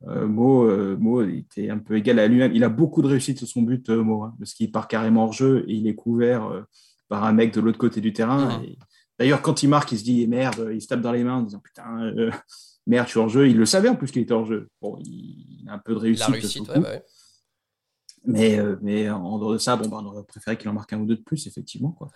Euh, 0.06 0.26
Mo, 0.26 0.64
euh, 0.64 0.96
Mo, 0.96 1.22
il 1.22 1.38
était 1.38 1.70
un 1.70 1.78
peu 1.78 1.96
égal 1.96 2.18
à 2.18 2.28
lui-même. 2.28 2.52
Il 2.54 2.62
a 2.64 2.68
beaucoup 2.68 3.02
de 3.02 3.08
réussite 3.08 3.38
sur 3.38 3.48
son 3.48 3.62
but, 3.62 3.88
euh, 3.90 4.02
Mo, 4.02 4.22
hein, 4.22 4.34
parce 4.38 4.54
qu'il 4.54 4.70
part 4.70 4.88
carrément 4.88 5.24
hors 5.24 5.32
jeu 5.32 5.64
et 5.66 5.74
il 5.74 5.86
est 5.88 5.94
couvert 5.94 6.64
par 7.08 7.24
un 7.24 7.32
mec 7.32 7.52
de 7.52 7.60
l'autre 7.60 7.78
côté 7.78 8.00
du 8.00 8.12
terrain. 8.12 8.62
D'ailleurs, 9.18 9.42
quand 9.42 9.62
il 9.62 9.68
marque, 9.68 9.90
il 9.92 9.98
se 9.98 10.04
dit 10.04 10.26
merde, 10.28 10.70
il 10.72 10.80
se 10.80 10.86
tape 10.86 11.00
dans 11.00 11.10
les 11.10 11.24
mains 11.24 11.38
en 11.38 11.42
disant 11.42 11.58
putain, 11.58 12.12
merde, 12.86 13.06
je 13.06 13.10
suis 13.10 13.18
hors 13.18 13.28
jeu. 13.28 13.48
Il 13.48 13.56
le 13.56 13.66
savait 13.66 13.88
en 13.88 13.96
plus 13.96 14.12
qu'il 14.12 14.22
était 14.22 14.32
hors 14.32 14.46
jeu. 14.46 14.68
Bon, 14.80 14.96
il, 15.00 15.66
a 15.68 15.74
un 15.74 15.78
peu 15.78 15.94
de 15.94 15.98
réussite. 15.98 16.28
La 16.28 16.34
réussite, 16.34 16.68
ouais, 16.68 16.78
ouais. 16.78 17.04
Mais, 18.24 18.58
euh, 18.58 18.76
mais 18.82 19.08
en 19.10 19.38
dehors 19.38 19.52
de 19.52 19.58
ça, 19.58 19.76
bon, 19.76 19.88
bah, 19.88 19.98
on 20.02 20.06
aurait 20.06 20.24
préféré 20.24 20.56
qu'il 20.56 20.68
en 20.68 20.72
marque 20.74 20.92
un 20.92 21.00
ou 21.00 21.06
deux 21.06 21.16
de 21.16 21.22
plus, 21.22 21.46
effectivement. 21.46 21.92
Quoi. 21.92 22.10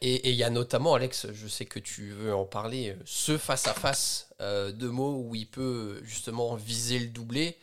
Et 0.00 0.30
il 0.30 0.36
y 0.36 0.42
a 0.42 0.50
notamment, 0.50 0.94
Alex, 0.94 1.26
je 1.32 1.46
sais 1.46 1.66
que 1.66 1.78
tu 1.78 2.10
veux 2.10 2.34
en 2.34 2.46
parler, 2.46 2.90
euh, 2.90 3.02
ce 3.04 3.36
face-à-face 3.36 4.30
euh, 4.40 4.72
de 4.72 4.88
mots 4.88 5.22
où 5.22 5.34
il 5.34 5.46
peut 5.46 6.00
justement 6.02 6.54
viser 6.54 6.98
le 6.98 7.08
doublé 7.08 7.58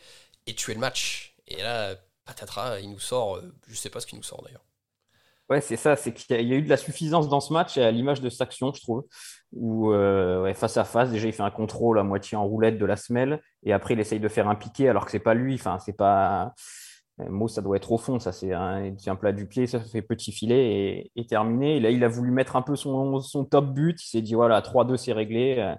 et 0.46 0.54
tuer 0.54 0.74
le 0.74 0.80
match. 0.80 1.34
Et 1.48 1.60
là, 1.60 1.96
patatras, 2.24 2.78
il 2.78 2.90
nous 2.90 3.00
sort, 3.00 3.40
je 3.66 3.74
sais 3.74 3.90
pas 3.90 4.00
ce 4.00 4.06
qu'il 4.06 4.16
nous 4.16 4.24
sort 4.24 4.42
d'ailleurs. 4.42 4.64
Ouais, 5.50 5.60
c'est 5.60 5.76
ça, 5.76 5.94
c'est 5.96 6.14
qu'il 6.14 6.34
y 6.36 6.52
a 6.52 6.56
eu 6.56 6.62
de 6.62 6.70
la 6.70 6.78
suffisance 6.78 7.28
dans 7.28 7.40
ce 7.40 7.52
match, 7.52 7.76
à 7.76 7.90
l'image 7.90 8.22
de 8.22 8.30
action, 8.40 8.72
je 8.72 8.80
trouve, 8.80 9.04
où 9.52 9.92
face 10.54 10.78
à 10.78 10.84
face, 10.84 11.10
déjà 11.10 11.26
il 11.26 11.34
fait 11.34 11.42
un 11.42 11.50
contrôle 11.50 11.98
à 11.98 12.02
moitié 12.02 12.38
en 12.38 12.46
roulette 12.46 12.78
de 12.78 12.86
la 12.86 12.96
semelle, 12.96 13.42
et 13.62 13.74
après 13.74 13.92
il 13.92 14.00
essaye 14.00 14.20
de 14.20 14.28
faire 14.28 14.48
un 14.48 14.54
piqué 14.54 14.88
alors 14.88 15.04
que 15.04 15.10
c'est 15.10 15.18
pas 15.18 15.34
lui, 15.34 15.54
enfin 15.54 15.78
c'est 15.84 15.92
pas 15.92 16.44
euh, 16.44 16.48
Mo, 17.18 17.46
ça 17.46 17.62
doit 17.62 17.76
être 17.76 17.92
au 17.92 17.98
fond, 17.98 18.18
ça 18.18 18.32
c'est 18.32 18.52
un, 18.52 19.16
plat 19.18 19.32
du 19.32 19.46
pied, 19.46 19.68
ça 19.68 19.78
fait 19.78 20.02
petit 20.02 20.32
filet 20.32 21.12
et, 21.14 21.26
terminé. 21.26 21.78
Là, 21.78 21.90
il 21.90 22.02
a 22.02 22.08
voulu 22.08 22.32
mettre 22.32 22.56
un 22.56 22.62
peu 22.62 22.74
son, 22.74 23.20
top 23.48 23.66
but. 23.66 24.02
Il 24.02 24.08
s'est 24.08 24.22
dit 24.22 24.34
voilà, 24.34 24.60
3-2, 24.60 24.96
c'est 24.96 25.12
réglé. 25.12 25.56
Euh, 25.58 25.74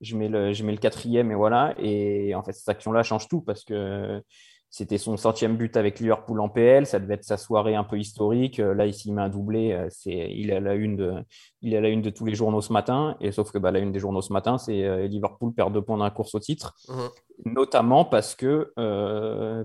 je 0.00 0.16
mets, 0.16 0.28
le, 0.28 0.76
quatrième 0.76 1.30
et 1.30 1.34
voilà. 1.34 1.74
Et 1.78 2.34
en 2.34 2.42
fait, 2.42 2.52
cette 2.52 2.68
action-là 2.68 3.02
change 3.02 3.28
tout 3.28 3.42
parce 3.42 3.64
que 3.64 4.22
c'était 4.70 4.98
son 4.98 5.16
centième 5.16 5.56
but 5.56 5.76
avec 5.76 5.98
Liverpool 5.98 6.40
en 6.40 6.48
PL. 6.48 6.86
Ça 6.86 6.98
devait 6.98 7.14
être 7.14 7.24
sa 7.24 7.36
soirée 7.38 7.74
un 7.74 7.84
peu 7.84 7.98
historique. 7.98 8.60
Euh, 8.60 8.74
là, 8.74 8.86
ici, 8.86 9.08
il 9.08 9.14
met 9.14 9.22
un 9.22 9.28
doublé. 9.28 9.72
Euh, 9.72 9.88
il, 10.06 10.50
est 10.50 10.60
la 10.60 10.74
une 10.74 10.96
de, 10.96 11.14
il 11.62 11.74
est 11.74 11.80
la 11.80 11.88
une 11.88 12.02
de 12.02 12.10
tous 12.10 12.26
les 12.26 12.34
journaux 12.34 12.60
ce 12.60 12.72
matin. 12.72 13.16
Et 13.20 13.32
sauf 13.32 13.50
que 13.50 13.58
bah, 13.58 13.70
la 13.70 13.78
une 13.78 13.92
des 13.92 13.98
journaux 13.98 14.22
ce 14.22 14.32
matin, 14.32 14.58
c'est 14.58 14.84
euh, 14.84 15.06
Liverpool 15.06 15.54
perd 15.54 15.72
deux 15.72 15.82
points 15.82 15.96
dans 15.96 16.04
la 16.04 16.10
course 16.10 16.34
au 16.34 16.40
titre. 16.40 16.74
Mhm. 16.88 17.08
Notamment 17.44 18.04
parce, 18.04 18.34
que, 18.34 18.72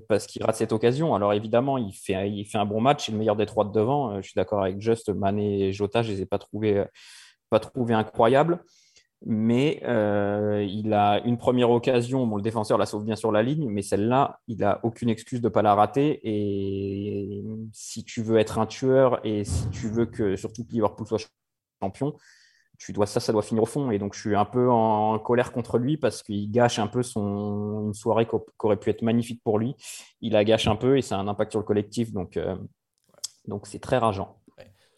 parce 0.07 0.27
qu'il 0.27 0.43
rate 0.43 0.55
cette 0.55 0.73
occasion. 0.73 1.15
Alors 1.15 1.33
évidemment, 1.33 1.77
il 1.77 1.93
fait, 1.93 2.29
il 2.29 2.45
fait 2.45 2.59
un 2.59 2.65
bon 2.65 2.81
match. 2.81 3.05
C'est 3.05 3.11
le 3.11 3.17
meilleur 3.17 3.35
des 3.35 3.45
trois 3.45 3.65
de 3.65 3.71
devant. 3.71 4.21
je 4.21 4.27
suis 4.27 4.35
d'accord 4.35 4.61
avec 4.61 4.79
Just, 4.79 5.09
Mané 5.09 5.69
et 5.69 5.73
Jota. 5.73 6.03
Je 6.03 6.11
ne 6.11 6.15
les 6.15 6.21
ai 6.21 6.25
pas 6.25 6.37
trouvés, 6.37 6.85
pas 7.49 7.59
trouvés 7.59 7.95
incroyables 7.95 8.63
mais 9.25 9.81
euh, 9.85 10.65
il 10.69 10.93
a 10.93 11.21
une 11.25 11.37
première 11.37 11.69
occasion, 11.69 12.27
bon, 12.27 12.35
le 12.35 12.41
défenseur 12.41 12.77
la 12.77 12.85
sauve 12.85 13.05
bien 13.05 13.15
sur 13.15 13.31
la 13.31 13.41
ligne, 13.41 13.69
mais 13.69 13.81
celle-là, 13.81 14.39
il 14.47 14.57
n'a 14.57 14.79
aucune 14.83 15.09
excuse 15.09 15.39
de 15.39 15.47
ne 15.47 15.53
pas 15.53 15.61
la 15.61 15.75
rater. 15.75 16.19
Et 16.23 17.43
si 17.71 18.03
tu 18.03 18.21
veux 18.21 18.37
être 18.37 18.59
un 18.59 18.65
tueur 18.65 19.25
et 19.25 19.45
si 19.45 19.69
tu 19.69 19.87
veux 19.87 20.05
que 20.05 20.35
surtout 20.35 20.65
que 20.65 20.71
Liverpool 20.73 21.07
soit 21.07 21.19
champion, 21.81 22.13
tu 22.83 22.91
dois, 22.91 23.05
ça, 23.05 23.21
ça 23.21 23.31
doit 23.31 23.43
finir 23.43 23.63
au 23.63 23.65
fond. 23.65 23.91
Et 23.91 23.99
donc, 23.99 24.13
je 24.13 24.19
suis 24.19 24.35
un 24.35 24.43
peu 24.43 24.69
en 24.69 25.17
colère 25.17 25.53
contre 25.53 25.77
lui 25.77 25.95
parce 25.95 26.21
qu'il 26.21 26.51
gâche 26.51 26.79
un 26.79 26.87
peu 26.87 27.01
son, 27.01 27.85
une 27.87 27.93
soirée 27.93 28.25
qui 28.25 28.35
aurait 28.59 28.77
pu 28.77 28.89
être 28.89 29.01
magnifique 29.01 29.41
pour 29.41 29.57
lui. 29.57 29.75
Il 30.19 30.33
la 30.33 30.43
gâche 30.43 30.67
un 30.67 30.75
peu 30.75 30.97
et 30.97 31.01
ça 31.01 31.15
a 31.15 31.19
un 31.19 31.29
impact 31.29 31.51
sur 31.51 31.61
le 31.61 31.65
collectif. 31.65 32.11
Donc, 32.11 32.35
euh, 32.35 32.57
c'est 33.63 33.79
très 33.79 33.97
rageant. 33.97 34.37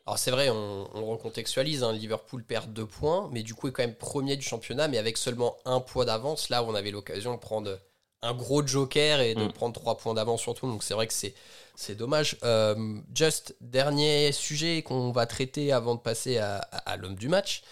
Alors 0.08 0.19
c'est 0.19 0.30
vrai, 0.30 0.50
on, 0.52 0.86
recontextualise, 0.93 1.84
hein, 1.84 1.91
Liverpool 1.91 2.43
perd 2.43 2.71
deux 2.71 2.86
points, 2.86 3.28
mais 3.32 3.41
du 3.41 3.56
coup 3.56 3.67
est 3.67 3.71
quand 3.71 3.82
même 3.82 3.95
premier 3.95 4.38
du 4.38 4.43
championnat, 4.43 4.88
mais 4.88 5.00
avec 5.00 5.17
seulement 5.17 5.58
un 5.65 5.80
point 5.80 6.06
d'avance, 6.06 6.50
là 6.50 6.63
où 6.63 6.67
on 6.67 6.76
avait 6.76 6.91
l'occasion 6.91 7.34
de 7.34 7.39
prendre 7.39 7.80
un 8.21 8.34
gros 8.34 8.65
joker 8.65 9.21
et 9.21 9.36
de 9.36 9.45
mm. 9.45 9.54
prendre 9.54 9.73
trois 9.73 9.97
points 9.97 10.13
d'avance 10.13 10.41
surtout, 10.41 10.67
donc 10.67 10.84
c'est 10.84 10.93
vrai 10.93 11.08
que 11.08 11.13
c'est, 11.13 11.34
c'est 11.75 11.95
dommage. 11.95 12.38
Euh, 12.43 12.99
just, 13.13 13.56
dernier 13.62 14.32
sujet 14.32 14.82
qu'on 14.82 15.12
va 15.12 15.25
traiter 15.25 15.71
avant 15.71 15.95
de 15.95 15.99
passer 15.99 16.38
à, 16.38 16.97
l'homme 16.97 17.15
du 17.15 17.28
match, 17.28 17.63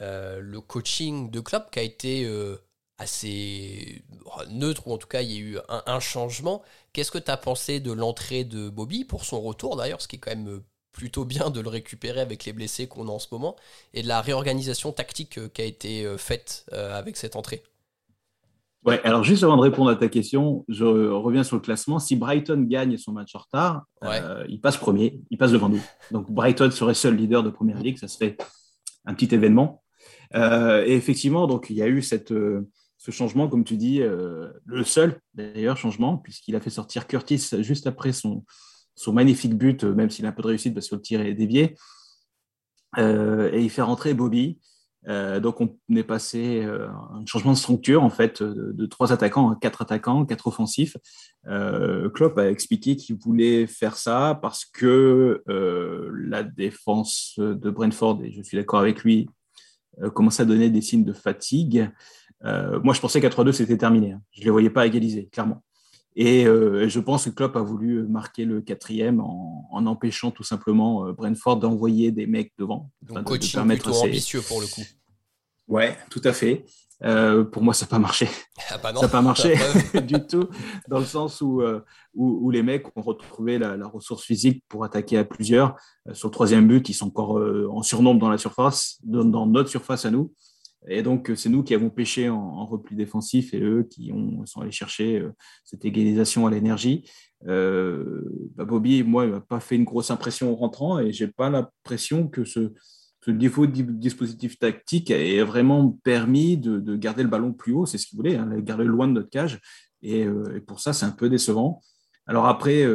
euh, 0.00 0.40
le 0.40 0.60
coaching 0.60 1.30
de 1.30 1.40
club 1.40 1.70
qui 1.70 1.78
a 1.78 1.82
été 1.82 2.24
euh, 2.24 2.56
assez 2.98 4.02
neutre, 4.50 4.86
ou 4.88 4.92
en 4.92 4.98
tout 4.98 5.08
cas 5.08 5.22
il 5.22 5.32
y 5.32 5.36
a 5.36 5.40
eu 5.40 5.58
un, 5.68 5.82
un 5.86 6.00
changement. 6.00 6.62
Qu'est-ce 6.92 7.10
que 7.10 7.18
tu 7.18 7.30
as 7.30 7.36
pensé 7.36 7.80
de 7.80 7.92
l'entrée 7.92 8.44
de 8.44 8.68
Bobby 8.68 9.04
pour 9.04 9.24
son 9.24 9.40
retour 9.40 9.76
d'ailleurs, 9.76 10.02
ce 10.02 10.08
qui 10.08 10.16
est 10.16 10.20
quand 10.20 10.34
même 10.34 10.62
plutôt 10.92 11.24
bien 11.24 11.50
de 11.50 11.60
le 11.60 11.68
récupérer 11.68 12.20
avec 12.20 12.44
les 12.44 12.52
blessés 12.52 12.86
qu'on 12.86 13.08
a 13.08 13.10
en 13.10 13.18
ce 13.18 13.26
moment 13.32 13.56
et 13.94 14.02
de 14.02 14.08
la 14.08 14.20
réorganisation 14.20 14.92
tactique 14.92 15.52
qui 15.52 15.62
a 15.62 15.64
été 15.64 16.06
faite 16.18 16.66
avec 16.70 17.16
cette 17.16 17.34
entrée? 17.34 17.64
Ouais, 18.84 19.00
alors 19.02 19.24
juste 19.24 19.42
avant 19.42 19.56
de 19.56 19.62
répondre 19.62 19.90
à 19.90 19.96
ta 19.96 20.08
question, 20.08 20.64
je 20.68 20.84
reviens 20.84 21.42
sur 21.42 21.56
le 21.56 21.62
classement. 21.62 21.98
Si 21.98 22.16
Brighton 22.16 22.66
gagne 22.68 22.98
son 22.98 23.12
match 23.12 23.34
en 23.34 23.38
retard, 23.38 23.84
il 24.48 24.60
passe 24.60 24.76
premier, 24.76 25.20
il 25.30 25.38
passe 25.38 25.52
devant 25.52 25.68
nous. 25.68 25.82
Donc 26.10 26.30
Brighton 26.30 26.70
serait 26.70 26.94
seul 26.94 27.16
leader 27.16 27.42
de 27.42 27.50
Première 27.50 27.78
Ligue, 27.78 27.96
ça 27.98 28.08
serait 28.08 28.36
un 29.06 29.14
petit 29.14 29.34
événement. 29.34 29.82
et 30.34 30.94
effectivement, 30.94 31.46
donc 31.46 31.70
il 31.70 31.76
y 31.76 31.82
a 31.82 31.88
eu 31.88 32.02
cette, 32.02 32.28
ce 32.98 33.10
changement, 33.10 33.48
comme 33.48 33.64
tu 33.64 33.78
dis, 33.78 34.00
le 34.02 34.84
seul 34.84 35.18
d'ailleurs 35.32 35.78
changement, 35.78 36.18
puisqu'il 36.18 36.54
a 36.54 36.60
fait 36.60 36.68
sortir 36.68 37.06
Curtis 37.06 37.50
juste 37.62 37.86
après 37.86 38.12
son, 38.12 38.44
son 38.94 39.12
magnifique 39.12 39.56
but, 39.56 39.84
euh, 39.84 39.94
même 39.94 40.10
s'il 40.10 40.26
a 40.26 40.28
un 40.28 40.32
peu 40.32 40.42
de 40.42 40.48
réussite 40.48 40.74
parce 40.74 40.88
que 40.88 40.94
le 40.94 41.02
tir 41.02 41.20
est 41.20 41.34
dévié. 41.34 41.76
Euh, 42.98 43.50
et 43.52 43.62
il 43.62 43.70
fait 43.70 43.82
rentrer 43.82 44.14
Bobby. 44.14 44.58
Euh, 45.06 45.38
donc 45.38 45.60
on 45.60 45.76
est 45.94 46.02
passé 46.02 46.62
un 46.64 47.26
changement 47.26 47.52
de 47.52 47.58
structure 47.58 48.02
en 48.02 48.10
fait 48.10 48.42
de, 48.42 48.86
trois 48.86 49.12
attaquants 49.12 49.50
à 49.50 49.56
quatre 49.56 49.82
attaquants, 49.82 50.24
quatre 50.24 50.46
offensifs. 50.46 50.96
Klopp 51.44 52.38
a 52.38 52.50
expliqué 52.50 52.96
qu'il 52.96 53.16
voulait 53.16 53.66
faire 53.66 53.96
ça 53.96 54.38
parce 54.40 54.64
que 54.64 55.42
la 55.46 56.42
défense 56.42 57.34
de 57.38 57.70
Brentford, 57.70 58.20
et 58.24 58.32
je 58.32 58.42
suis 58.42 58.56
d'accord 58.56 58.80
avec 58.80 59.02
lui, 59.04 59.28
commençait 60.14 60.42
à 60.42 60.46
donner 60.46 60.70
des 60.70 60.80
signes 60.80 61.04
de 61.04 61.12
fatigue. 61.12 61.90
moi 62.42 62.94
je 62.94 63.00
pensais 63.00 63.20
qu'à 63.20 63.28
3-2 63.28 63.52
c'était 63.52 63.76
terminé. 63.76 64.12
Hein. 64.12 64.22
Je 64.32 64.40
ne 64.40 64.44
les 64.44 64.50
voyais 64.50 64.70
pas 64.70 64.86
égaliser, 64.86 65.28
clairement. 65.30 65.62
Et 66.16 66.46
euh, 66.46 66.88
je 66.88 67.00
pense 67.00 67.24
que 67.24 67.30
Klopp 67.30 67.56
a 67.56 67.62
voulu 67.62 68.06
marquer 68.06 68.44
le 68.44 68.60
quatrième 68.60 69.20
en, 69.20 69.68
empêchant 69.72 70.30
tout 70.30 70.44
simplement 70.44 71.06
euh, 71.06 71.12
Brentford 71.12 71.58
d'envoyer 71.58 72.12
des 72.12 72.26
mecs 72.26 72.52
devant. 72.58 72.90
Donc 73.02 73.24
coaching 73.24 73.66
plutôt 73.66 73.94
ambitieux 73.94 74.40
pour 74.40 74.60
le 74.60 74.66
coup. 74.66 74.84
Ouais, 75.66 75.96
tout 76.10 76.20
à 76.24 76.32
fait. 76.32 76.64
Euh, 77.02 77.44
pour 77.44 77.62
moi, 77.62 77.74
ça 77.74 77.86
n'a 77.86 77.90
pas 77.90 77.98
marché. 77.98 78.28
Ah 78.70 78.78
bah 78.78 78.92
non. 78.92 79.00
Ça 79.00 79.06
n'a 79.06 79.12
pas 79.12 79.22
marché 79.22 79.56
du 80.06 80.26
tout, 80.26 80.48
dans 80.88 80.98
le 80.98 81.04
sens 81.04 81.40
où, 81.42 81.60
euh, 81.60 81.84
où, 82.14 82.46
où 82.46 82.50
les 82.50 82.62
mecs 82.62 82.86
ont 82.96 83.02
retrouvé 83.02 83.58
la, 83.58 83.76
la 83.76 83.86
ressource 83.86 84.24
physique 84.24 84.64
pour 84.68 84.84
attaquer 84.84 85.18
à 85.18 85.24
plusieurs. 85.24 85.76
Euh, 86.08 86.14
sur 86.14 86.28
le 86.28 86.32
troisième 86.32 86.66
but, 86.66 86.88
ils 86.88 86.94
sont 86.94 87.08
encore 87.08 87.38
euh, 87.38 87.68
en 87.70 87.82
surnombre 87.82 88.20
dans 88.20 88.30
la 88.30 88.38
surface, 88.38 88.98
dans 89.02 89.46
notre 89.46 89.68
surface 89.68 90.06
à 90.06 90.10
nous. 90.10 90.32
Et 90.88 91.02
donc, 91.02 91.30
euh, 91.30 91.36
c'est 91.36 91.48
nous 91.48 91.62
qui 91.62 91.74
avons 91.74 91.90
pêché 91.90 92.28
en, 92.28 92.66
repli 92.66 92.96
défensif 92.96 93.54
et 93.54 93.60
eux 93.60 93.86
qui 93.88 94.12
ont, 94.12 94.44
sont 94.46 94.60
allés 94.60 94.72
chercher 94.72 95.20
euh, 95.20 95.32
cette 95.64 95.84
égalisation 95.84 96.46
à 96.46 96.50
l'énergie. 96.50 97.10
Euh, 97.46 98.22
bah, 98.54 98.64
Bobby, 98.64 99.02
moi, 99.02 99.24
il 99.24 99.30
m'a 99.30 99.40
pas 99.40 99.60
fait 99.60 99.76
une 99.76 99.84
grosse 99.84 100.10
impression 100.10 100.52
en 100.52 100.56
rentrant 100.56 100.98
et 100.98 101.12
j'ai 101.12 101.28
pas 101.28 101.50
l'impression 101.50 102.28
que 102.28 102.44
ce, 102.44 102.72
ce 103.20 103.30
défaut 103.30 103.66
de 103.66 103.72
di- 103.72 103.84
dispositif 103.84 104.58
tactique 104.58 105.10
ait 105.10 105.42
vraiment 105.42 105.90
permis 106.04 106.56
de, 106.56 106.78
de 106.78 106.96
garder 106.96 107.22
le 107.22 107.28
ballon 107.28 107.52
plus 107.52 107.72
haut. 107.72 107.86
C'est 107.86 107.98
ce 107.98 108.06
qu'il 108.06 108.16
voulait, 108.16 108.36
hein, 108.36 108.48
garder 108.60 108.84
loin 108.84 109.08
de 109.08 109.12
notre 109.12 109.30
cage. 109.30 109.60
Et, 110.02 110.24
euh, 110.24 110.56
et 110.56 110.60
pour 110.60 110.80
ça, 110.80 110.92
c'est 110.92 111.06
un 111.06 111.10
peu 111.10 111.28
décevant. 111.28 111.80
Alors 112.26 112.46
après, 112.46 112.86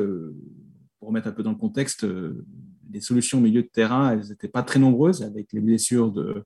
pour 0.97 1.10
remettre 1.10 1.28
un 1.28 1.32
peu 1.32 1.43
dans 1.43 1.52
le 1.52 1.56
contexte, 1.56 2.04
les 2.91 2.99
solutions 2.99 3.38
au 3.38 3.41
milieu 3.41 3.62
de 3.62 3.67
terrain, 3.67 4.12
elles 4.12 4.30
n'étaient 4.30 4.47
pas 4.47 4.63
très 4.63 4.80
nombreuses 4.80 5.21
avec 5.21 5.54
les 5.54 5.60
blessures 5.60 6.12
de, 6.12 6.43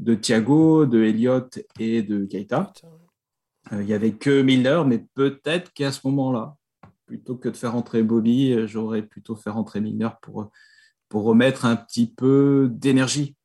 de 0.00 0.14
Thiago, 0.14 0.86
de 0.86 1.02
Elliott 1.04 1.60
et 1.78 2.02
de 2.02 2.24
Keita. 2.24 2.72
Euh, 3.72 3.82
Il 3.82 3.86
n'y 3.86 3.92
avait 3.92 4.12
que 4.12 4.42
Milner, 4.42 4.82
mais 4.86 5.04
peut-être 5.14 5.72
qu'à 5.72 5.92
ce 5.92 6.00
moment-là, 6.08 6.56
plutôt 7.06 7.36
que 7.36 7.48
de 7.48 7.56
faire 7.56 7.74
entrer 7.76 8.02
Bobby, 8.02 8.52
euh, 8.52 8.66
j'aurais 8.66 9.02
plutôt 9.02 9.36
fait 9.36 9.50
rentrer 9.50 9.80
Milner 9.80 10.08
pour, 10.22 10.50
pour 11.08 11.24
remettre 11.24 11.64
un 11.66 11.76
petit 11.76 12.06
peu 12.10 12.68
d'énergie. 12.72 13.36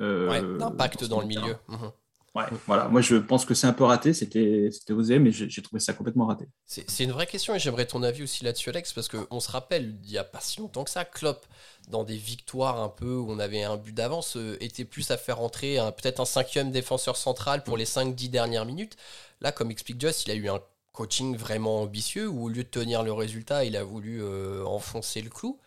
euh, 0.00 0.28
Ouais, 0.30 0.58
d'impact 0.58 1.04
dans 1.04 1.20
le 1.20 1.26
milieu. 1.26 1.40
terrain. 1.68 1.92
Ouais, 2.34 2.44
voilà. 2.66 2.88
Moi, 2.88 3.00
je 3.00 3.16
pense 3.16 3.44
que 3.44 3.54
c'est 3.54 3.66
un 3.66 3.72
peu 3.72 3.84
raté. 3.84 4.12
C'était 4.12 4.70
osé, 4.90 5.18
mais 5.18 5.32
j'ai 5.32 5.62
trouvé 5.62 5.80
ça 5.80 5.92
complètement 5.92 6.26
raté. 6.26 6.46
C'est 6.66 7.04
une 7.04 7.12
vraie 7.12 7.26
question 7.26 7.54
et 7.54 7.58
j'aimerais 7.58 7.86
ton 7.86 8.02
avis 8.02 8.22
aussi 8.22 8.44
là-dessus, 8.44 8.68
Alex, 8.70 8.92
parce 8.92 9.08
qu'on 9.08 9.40
se 9.40 9.50
rappelle, 9.50 9.96
il 10.04 10.10
n'y 10.10 10.18
a 10.18 10.24
pas 10.24 10.40
si 10.40 10.60
longtemps 10.60 10.84
que 10.84 10.90
ça, 10.90 11.04
Klopp, 11.04 11.46
dans 11.88 12.04
des 12.04 12.16
victoires 12.16 12.80
un 12.80 12.88
peu 12.88 13.14
où 13.14 13.30
on 13.30 13.38
avait 13.38 13.62
un 13.62 13.76
but 13.76 13.94
d'avance, 13.94 14.36
euh, 14.36 14.56
était 14.60 14.84
plus 14.84 15.10
à 15.10 15.16
faire 15.16 15.40
entrer 15.40 15.78
peut-être 15.96 16.20
un 16.20 16.24
cinquième 16.24 16.70
défenseur 16.70 17.16
central 17.16 17.64
pour 17.64 17.76
les 17.76 17.86
5-10 17.86 18.28
dernières 18.28 18.66
minutes. 18.66 18.96
Là, 19.40 19.52
comme 19.52 19.70
explique 19.70 20.00
Just, 20.00 20.26
il 20.26 20.30
a 20.30 20.34
eu 20.34 20.48
un 20.48 20.60
coaching 20.92 21.36
vraiment 21.36 21.82
ambitieux 21.82 22.28
où 22.28 22.46
au 22.46 22.48
lieu 22.48 22.64
de 22.64 22.68
tenir 22.68 23.04
le 23.04 23.12
résultat, 23.12 23.64
il 23.64 23.76
a 23.76 23.84
voulu 23.84 24.20
euh, 24.20 24.64
enfoncer 24.64 25.22
le 25.22 25.30
clou. 25.30 25.58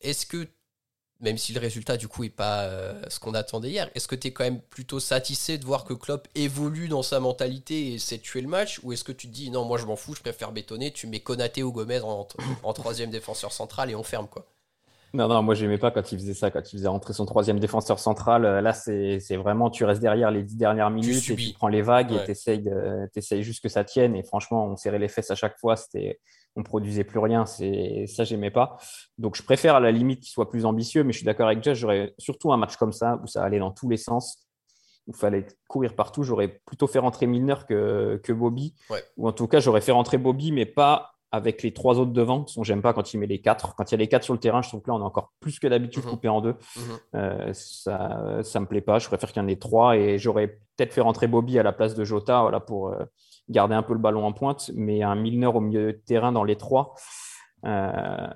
Est-ce 0.00 0.24
que, 0.24 0.48
même 1.22 1.38
si 1.38 1.52
le 1.54 1.60
résultat 1.60 1.96
du 1.96 2.08
coup 2.08 2.24
est 2.24 2.28
pas 2.28 2.64
euh, 2.64 3.00
ce 3.08 3.18
qu'on 3.18 3.32
attendait 3.34 3.70
hier, 3.70 3.88
est-ce 3.94 4.08
que 4.08 4.16
tu 4.16 4.28
es 4.28 4.32
quand 4.32 4.44
même 4.44 4.60
plutôt 4.60 5.00
satisfait 5.00 5.56
de 5.56 5.64
voir 5.64 5.84
que 5.84 5.94
Klopp 5.94 6.28
évolue 6.34 6.88
dans 6.88 7.02
sa 7.02 7.20
mentalité 7.20 7.94
et 7.94 7.98
sait 7.98 8.18
tuer 8.18 8.42
le 8.42 8.48
match? 8.48 8.80
Ou 8.82 8.92
est-ce 8.92 9.04
que 9.04 9.12
tu 9.12 9.28
te 9.28 9.32
dis 9.32 9.50
non, 9.50 9.64
moi 9.64 9.78
je 9.78 9.86
m'en 9.86 9.96
fous, 9.96 10.14
je 10.14 10.20
préfère 10.20 10.52
bétonner, 10.52 10.90
tu 10.92 11.06
mets 11.06 11.20
Konaté 11.20 11.62
ou 11.62 11.72
Gomez 11.72 12.00
en, 12.00 12.26
en 12.62 12.72
troisième 12.72 13.10
défenseur 13.10 13.52
central 13.52 13.90
et 13.90 13.94
on 13.94 14.02
ferme 14.02 14.26
quoi? 14.28 14.46
Non, 15.14 15.28
non, 15.28 15.42
moi, 15.42 15.54
j'aimais 15.54 15.76
pas 15.76 15.90
quand 15.90 16.10
il 16.10 16.18
faisait 16.18 16.32
ça, 16.32 16.50
quand 16.50 16.72
il 16.72 16.78
faisait 16.78 16.88
rentrer 16.88 17.12
son 17.12 17.26
troisième 17.26 17.60
défenseur 17.60 17.98
central. 17.98 18.46
Euh, 18.46 18.60
Là, 18.62 18.72
c'est 18.72 19.18
vraiment, 19.36 19.68
tu 19.68 19.84
restes 19.84 20.00
derrière 20.00 20.30
les 20.30 20.42
dix 20.42 20.56
dernières 20.56 20.88
minutes 20.88 21.28
et 21.28 21.36
tu 21.36 21.52
prends 21.52 21.68
les 21.68 21.82
vagues 21.82 22.12
Ouais. 22.12 22.22
et 22.22 22.24
t'essayes 22.24 22.70
t'essayes 23.12 23.42
juste 23.42 23.62
que 23.62 23.68
ça 23.68 23.84
tienne. 23.84 24.16
Et 24.16 24.22
franchement, 24.22 24.64
on 24.66 24.76
serrait 24.76 24.98
les 24.98 25.08
fesses 25.08 25.30
à 25.30 25.34
chaque 25.34 25.58
fois. 25.58 25.76
C'était, 25.76 26.18
on 26.56 26.62
produisait 26.62 27.04
plus 27.04 27.18
rien. 27.18 27.46
C'est 27.46 28.06
ça, 28.06 28.24
j'aimais 28.24 28.50
pas. 28.50 28.76
Donc, 29.18 29.36
je 29.36 29.42
préfère 29.42 29.74
à 29.76 29.80
la 29.80 29.90
limite 29.90 30.20
qu'il 30.20 30.30
soit 30.30 30.50
plus 30.50 30.64
ambitieux, 30.66 31.02
mais 31.04 31.12
je 31.12 31.18
suis 31.18 31.26
d'accord 31.26 31.46
avec 31.46 31.62
Josh. 31.64 31.78
J'aurais 31.78 32.14
surtout 32.18 32.52
un 32.52 32.56
match 32.56 32.76
comme 32.76 32.92
ça 32.92 33.18
où 33.22 33.26
ça 33.26 33.42
allait 33.42 33.58
dans 33.58 33.70
tous 33.70 33.88
les 33.88 33.96
sens, 33.96 34.46
où 35.06 35.12
il 35.12 35.16
fallait 35.16 35.46
courir 35.68 35.94
partout. 35.94 36.22
J'aurais 36.22 36.60
plutôt 36.66 36.86
fait 36.86 36.98
rentrer 36.98 37.26
Milner 37.26 37.54
que, 37.68 38.20
que 38.22 38.32
Bobby. 38.32 38.74
Ouais. 38.90 39.02
Ou 39.16 39.28
en 39.28 39.32
tout 39.32 39.46
cas, 39.48 39.60
j'aurais 39.60 39.80
fait 39.80 39.92
rentrer 39.92 40.18
Bobby, 40.18 40.52
mais 40.52 40.66
pas 40.66 41.08
avec 41.34 41.62
les 41.62 41.72
trois 41.72 41.98
autres 41.98 42.12
devant. 42.12 42.46
Sinon, 42.46 42.62
j'aime 42.62 42.82
pas 42.82 42.92
quand 42.92 43.14
il 43.14 43.18
met 43.18 43.26
les 43.26 43.40
quatre. 43.40 43.74
Quand 43.74 43.90
il 43.90 43.92
y 43.92 43.94
a 43.94 43.98
les 43.98 44.06
quatre 44.08 44.22
sur 44.24 44.34
le 44.34 44.38
terrain, 44.38 44.60
je 44.60 44.68
trouve 44.68 44.82
que 44.82 44.90
là, 44.90 44.96
on 44.96 45.00
est 45.00 45.04
encore 45.04 45.32
plus 45.40 45.58
que 45.58 45.66
d'habitude 45.66 46.04
Mhm. 46.04 46.10
coupé 46.10 46.28
en 46.28 46.42
deux. 46.42 46.56
Mhm. 46.76 46.82
Euh, 47.14 47.50
ça, 47.54 48.42
ça 48.42 48.60
me 48.60 48.66
plaît 48.66 48.82
pas. 48.82 48.98
Je 48.98 49.06
préfère 49.08 49.32
qu'il 49.32 49.40
y 49.42 49.44
en 49.46 49.48
ait 49.48 49.56
trois 49.56 49.96
et 49.96 50.18
j'aurais 50.18 50.48
peut-être 50.76 50.92
fait 50.92 51.00
rentrer 51.00 51.28
Bobby 51.28 51.58
à 51.58 51.62
la 51.62 51.72
place 51.72 51.94
de 51.94 52.04
Jota, 52.04 52.42
voilà, 52.42 52.60
pour 52.60 52.88
euh, 52.88 53.02
garder 53.52 53.74
un 53.74 53.82
peu 53.82 53.92
le 53.92 53.98
ballon 54.00 54.24
en 54.26 54.32
pointe. 54.32 54.70
Mais 54.74 55.02
un 55.02 55.14
Milner 55.14 55.46
au 55.46 55.60
milieu 55.60 55.92
de 55.92 55.98
terrain 56.04 56.32
dans 56.32 56.44
les 56.44 56.56
trois, 56.56 56.94
euh, 57.64 58.26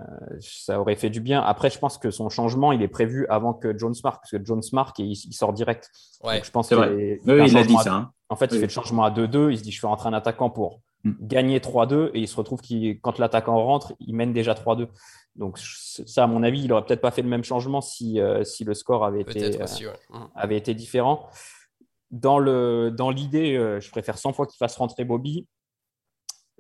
ça 0.40 0.80
aurait 0.80 0.94
fait 0.94 1.10
du 1.10 1.20
bien. 1.20 1.42
Après, 1.42 1.70
je 1.70 1.78
pense 1.78 1.98
que 1.98 2.10
son 2.10 2.28
changement, 2.28 2.70
il 2.72 2.82
est 2.82 2.88
prévu 2.88 3.26
avant 3.28 3.54
que 3.54 3.76
Jones 3.76 3.94
marque, 4.04 4.20
parce 4.22 4.30
que 4.30 4.44
Jones 4.44 4.62
marque 4.72 5.00
et 5.00 5.04
il, 5.04 5.12
il 5.12 5.32
sort 5.32 5.52
direct. 5.52 5.90
Ouais, 6.22 6.36
Donc, 6.36 6.44
je 6.44 6.50
pense 6.50 6.68
c'est 6.68 6.76
qu'il 6.76 6.84
vrai. 6.84 6.94
est- 7.02 7.20
Oui, 7.26 7.32
il 7.48 7.54
l'a 7.54 7.62
dit 7.64 7.74
changement 7.74 7.78
à- 7.80 7.82
ça. 7.82 7.94
hein. 7.94 8.12
En 8.28 8.36
fait, 8.36 8.46
il 8.52 8.58
fait 8.58 8.66
le 8.66 8.72
changement 8.72 9.04
à 9.04 9.10
2-2. 9.10 9.50
Il 9.50 9.58
se 9.58 9.62
dit, 9.62 9.72
je 9.72 9.80
fais 9.80 9.86
rentrer 9.86 10.08
un 10.08 10.12
attaquant 10.12 10.50
pour 10.50 10.80
Mm. 11.04 11.12
gagner 11.20 11.60
3-2. 11.60 12.10
Et 12.14 12.20
il 12.20 12.28
se 12.28 12.36
retrouve 12.36 12.60
qu'il, 12.60 13.00
quand 13.00 13.18
l'attaquant 13.18 13.56
rentre, 13.64 13.94
il 14.00 14.14
mène 14.14 14.32
déjà 14.32 14.54
3-2. 14.54 14.88
Donc, 15.36 15.58
ça, 15.58 16.24
à 16.24 16.26
mon 16.26 16.42
avis, 16.42 16.62
il 16.64 16.72
aurait 16.72 16.84
peut-être 16.84 17.00
pas 17.02 17.10
fait 17.10 17.22
le 17.22 17.28
même 17.28 17.44
changement 17.44 17.80
si, 17.80 18.20
euh, 18.20 18.42
si 18.44 18.64
le 18.64 18.74
score 18.74 19.04
avait 19.04 19.20
été, 19.20 19.60
euh, 19.60 19.64
aussi. 19.64 19.86
Ouais. 19.86 19.92
Mhm. 20.10 20.28
avait 20.34 20.56
été 20.56 20.74
différent. 20.74 21.26
Dans, 22.10 22.38
le, 22.38 22.90
dans 22.90 23.10
l'idée, 23.10 23.56
euh, 23.56 23.80
je 23.80 23.90
préfère 23.90 24.16
100 24.18 24.32
fois 24.32 24.46
qu'il 24.46 24.58
fasse 24.58 24.76
rentrer 24.76 25.04
Bobby 25.04 25.46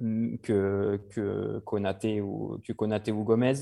mm, 0.00 0.36
que, 0.38 1.00
que, 1.10 1.58
Konaté 1.60 2.20
ou, 2.20 2.58
que 2.66 2.72
Konaté 2.72 3.12
ou 3.12 3.24
Gomez. 3.24 3.54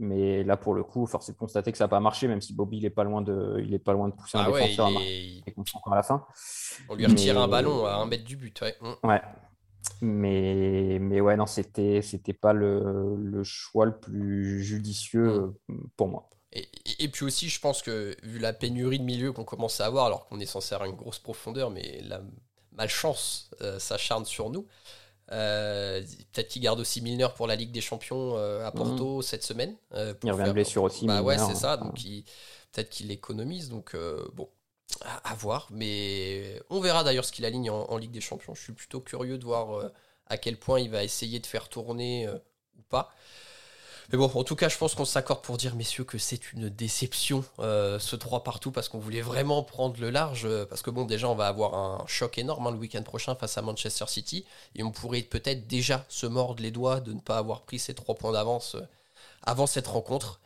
Mais 0.00 0.44
là, 0.44 0.56
pour 0.56 0.74
le 0.74 0.84
coup, 0.84 1.06
force 1.06 1.28
est 1.28 1.32
de 1.32 1.36
constater 1.38 1.72
que 1.72 1.78
ça 1.78 1.84
n'a 1.84 1.88
pas 1.88 1.98
marché, 1.98 2.28
même 2.28 2.40
si 2.40 2.54
Bobby 2.54 2.76
il 2.78 2.84
est 2.84 2.90
pas 2.90 3.02
loin 3.02 3.20
de, 3.20 3.60
il 3.64 3.74
est 3.74 3.80
pas 3.80 3.92
loin 3.94 4.08
de 4.08 4.14
pousser 4.14 4.38
un 4.38 4.42
Ah 4.44 4.50
ouais, 4.52 4.68
défenseur. 4.68 4.90
il 4.90 5.42
à 5.44 5.48
est- 5.48 5.52
contre 5.52 5.76
encore 5.76 5.92
à 5.92 5.96
la 5.96 6.02
fin. 6.04 6.24
on 6.88 6.94
lui 6.94 7.04
retire 7.04 7.34
Mais- 7.34 7.40
un 7.40 7.48
ballon 7.48 7.84
à 7.84 7.94
un 7.96 8.06
mètre 8.06 8.22
du 8.24 8.36
but. 8.36 8.60
Ouais. 8.60 8.76
Mhm. 8.80 8.94
Ouais. 9.02 9.20
Mais, 10.00 10.98
mais 11.00 11.20
ouais, 11.20 11.36
non, 11.36 11.46
c'était, 11.46 12.02
c'était 12.02 12.32
pas 12.32 12.52
le, 12.52 13.16
le 13.16 13.42
choix 13.42 13.86
le 13.86 13.98
plus 13.98 14.62
judicieux 14.62 15.26
euh, 15.28 15.78
pour 15.96 16.06
moi. 16.08 16.28
Et, 16.52 17.08
puis 17.08 17.24
aussi, 17.26 17.48
je 17.50 17.60
pense 17.60 17.82
que 17.82 18.16
vu 18.22 18.38
la 18.38 18.52
pénurie 18.54 18.98
de 18.98 19.04
milieu 19.04 19.32
qu'on 19.32 19.44
commence 19.44 19.80
à 19.80 19.86
avoir, 19.86 20.06
alors 20.06 20.26
qu'on 20.26 20.40
est 20.40 20.46
censé 20.46 20.74
avoir 20.74 20.88
une 20.88 20.96
grosse 20.96 21.18
profondeur, 21.18 21.70
mais 21.70 22.00
la 22.04 22.22
malchance 22.72 23.50
euh, 23.60 23.78
s'acharne 23.78 24.24
sur 24.24 24.48
nous. 24.48 24.66
euh, 25.32 26.00
Peut-être 26.32 26.48
qu'il 26.48 26.62
garde 26.62 26.80
aussi 26.80 27.02
Milner 27.02 27.28
pour 27.36 27.46
la 27.46 27.54
Ligue 27.54 27.70
des 27.70 27.82
Champions 27.82 28.36
euh, 28.38 28.66
à 28.66 28.72
Porto 28.72 29.20
cette 29.20 29.42
semaine. 29.44 29.76
pour 30.14 30.28
Il 30.28 30.32
revient 30.32 30.44
de 30.44 30.52
blessure 30.52 30.82
aussi. 30.84 31.06
Bah 31.06 31.22
ouais, 31.22 31.36
c'est 31.38 31.54
ça. 31.54 31.76
Donc 31.76 32.02
il- 32.04 32.24
peut-être 32.72 32.88
qu'il 32.90 33.10
économise. 33.10 33.68
Donc 33.68 33.94
bon, 34.32 34.48
à, 35.02 35.30
à 35.30 35.34
voir. 35.34 35.68
Mais 35.70 36.62
on 36.70 36.80
verra 36.80 37.04
d'ailleurs 37.04 37.26
ce 37.26 37.32
qu'il 37.32 37.44
aligne 37.44 37.68
en, 37.70 37.82
en 37.90 37.96
Ligue 37.98 38.12
des 38.12 38.22
Champions. 38.22 38.54
Je 38.54 38.62
suis 38.62 38.72
plutôt 38.72 39.00
curieux 39.00 39.36
de 39.36 39.44
voir 39.44 39.90
à 40.26 40.38
quel 40.38 40.56
point 40.56 40.80
il 40.80 40.90
va 40.90 41.04
essayer 41.04 41.40
de 41.40 41.46
faire 41.46 41.68
tourner 41.68 42.26
ou 42.78 42.82
pas. 42.88 43.12
Mais 44.10 44.16
bon, 44.16 44.24
en 44.34 44.42
tout 44.42 44.56
cas, 44.56 44.70
je 44.70 44.78
pense 44.78 44.94
qu'on 44.94 45.04
s'accorde 45.04 45.42
pour 45.42 45.58
dire, 45.58 45.74
messieurs, 45.74 46.04
que 46.04 46.16
c'est 46.16 46.52
une 46.54 46.70
déception 46.70 47.44
euh, 47.58 47.98
ce 47.98 48.16
3 48.16 48.42
partout 48.42 48.70
parce 48.70 48.88
qu'on 48.88 48.98
voulait 48.98 49.20
vraiment 49.20 49.62
prendre 49.62 50.00
le 50.00 50.08
large. 50.08 50.46
euh, 50.46 50.64
parce 50.64 50.80
que 50.80 50.88
bon, 50.88 51.04
déjà, 51.04 51.28
on 51.28 51.34
va 51.34 51.46
avoir 51.46 51.74
un 51.74 52.06
choc 52.06 52.38
énorme 52.38 52.66
hein, 52.66 52.70
le 52.70 52.78
week-end 52.78 53.02
prochain 53.02 53.34
face 53.34 53.58
à 53.58 53.62
Manchester 53.62 54.06
City. 54.08 54.46
Et 54.74 54.82
on 54.82 54.92
pourrait 54.92 55.20
peut-être 55.20 55.66
déjà 55.66 56.06
se 56.08 56.26
mordre 56.26 56.62
les 56.62 56.70
doigts 56.70 57.00
de 57.00 57.12
ne 57.12 57.20
pas 57.20 57.36
avoir 57.36 57.62
pris 57.62 57.78
ces 57.78 57.92
3 57.92 58.14
points 58.14 58.32
d'avance 58.32 58.76
euh, 58.76 58.80
avant 59.42 59.66
cette 59.66 59.86
rencontre. 59.86 60.40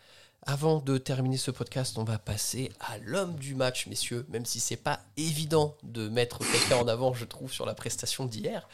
Avant 0.45 0.81
de 0.81 0.99
terminer 0.99 1.37
ce 1.37 1.53
podcast, 1.53 1.99
on 1.99 2.05
va 2.05 2.19
passer 2.19 2.73
à 2.81 2.99
l'homme 2.99 3.37
du 3.37 3.55
match, 3.55 3.87
messieurs, 3.87 4.27
même 4.29 4.45
si 4.45 4.59
c'est 4.59 4.75
pas 4.77 4.99
évident 5.17 5.77
de 5.85 6.09
mettre 6.09 6.41
quelqu'un 6.41 6.79
en 6.79 6.89
avant, 6.89 7.15
je 7.15 7.25
trouve, 7.25 7.53
sur 7.53 7.65
la 7.65 7.75
prestation 7.75 8.27
d'hier. 8.27 8.69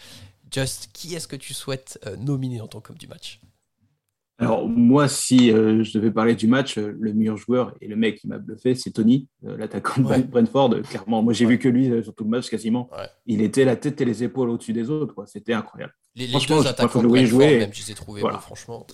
Just, 0.51 0.89
qui 0.95 1.15
est-ce 1.15 1.29
que 1.29 1.37
tu 1.37 1.53
souhaites 1.53 2.01
nominer 2.17 2.63
en 2.63 2.69
tant 2.69 2.81
qu'homme 2.81 2.97
du 2.97 3.07
match? 3.07 3.39
Alors, 4.41 4.69
moi, 4.69 5.09
si 5.09 5.51
euh, 5.53 5.83
je 5.83 5.93
devais 5.99 6.13
parler 6.13 6.37
du 6.37 6.47
match, 6.47 6.79
euh, 6.79 6.95
le 7.01 7.13
meilleur 7.13 7.37
joueur 7.37 7.75
et 7.81 7.89
le 7.89 7.97
mec 7.97 8.19
qui 8.21 8.29
m'a 8.29 8.39
bluffé, 8.39 8.77
c'est 8.77 8.93
Tony, 8.93 9.27
euh, 9.45 9.57
l'attaquant 9.57 10.01
de 10.01 10.07
Ouais. 10.07 10.23
Brentford. 10.23 10.81
Clairement, 10.83 11.23
moi, 11.25 11.33
j'ai 11.33 11.45
Ouais. 11.45 11.53
vu 11.53 11.59
que 11.59 11.69
lui 11.69 11.91
euh, 11.91 12.03
sur 12.05 12.15
tout 12.15 12.23
le 12.23 12.31
match 12.31 12.49
quasiment. 12.49 12.89
Ouais. 12.97 13.09
Il 13.27 13.43
était 13.43 13.65
la 13.65 13.75
tête 13.75 14.01
et 14.01 14.05
les 14.05 14.23
épaules 14.23 14.49
au-dessus 14.51 14.73
des 14.73 14.91
autres. 14.91 15.13
quoi. 15.15 15.27
C'était 15.27 15.55
incroyable. 15.55 15.93
Les, 16.15 16.27
les 16.27 16.31
Franchement, 16.31 16.61
deux 16.63 16.67
attaquants 16.69 16.89
que 16.93 16.99
de 16.99 17.03
le 17.03 17.09
voyais 17.09 17.25
Brentford, 17.27 17.49
jouer. 17.49 17.59
même, 17.59 17.71
je 17.75 17.83
les 17.85 17.91
ai 17.91 17.95
trouvés 17.95 18.21
Voilà. 18.21 18.39
franchement. 18.39 18.87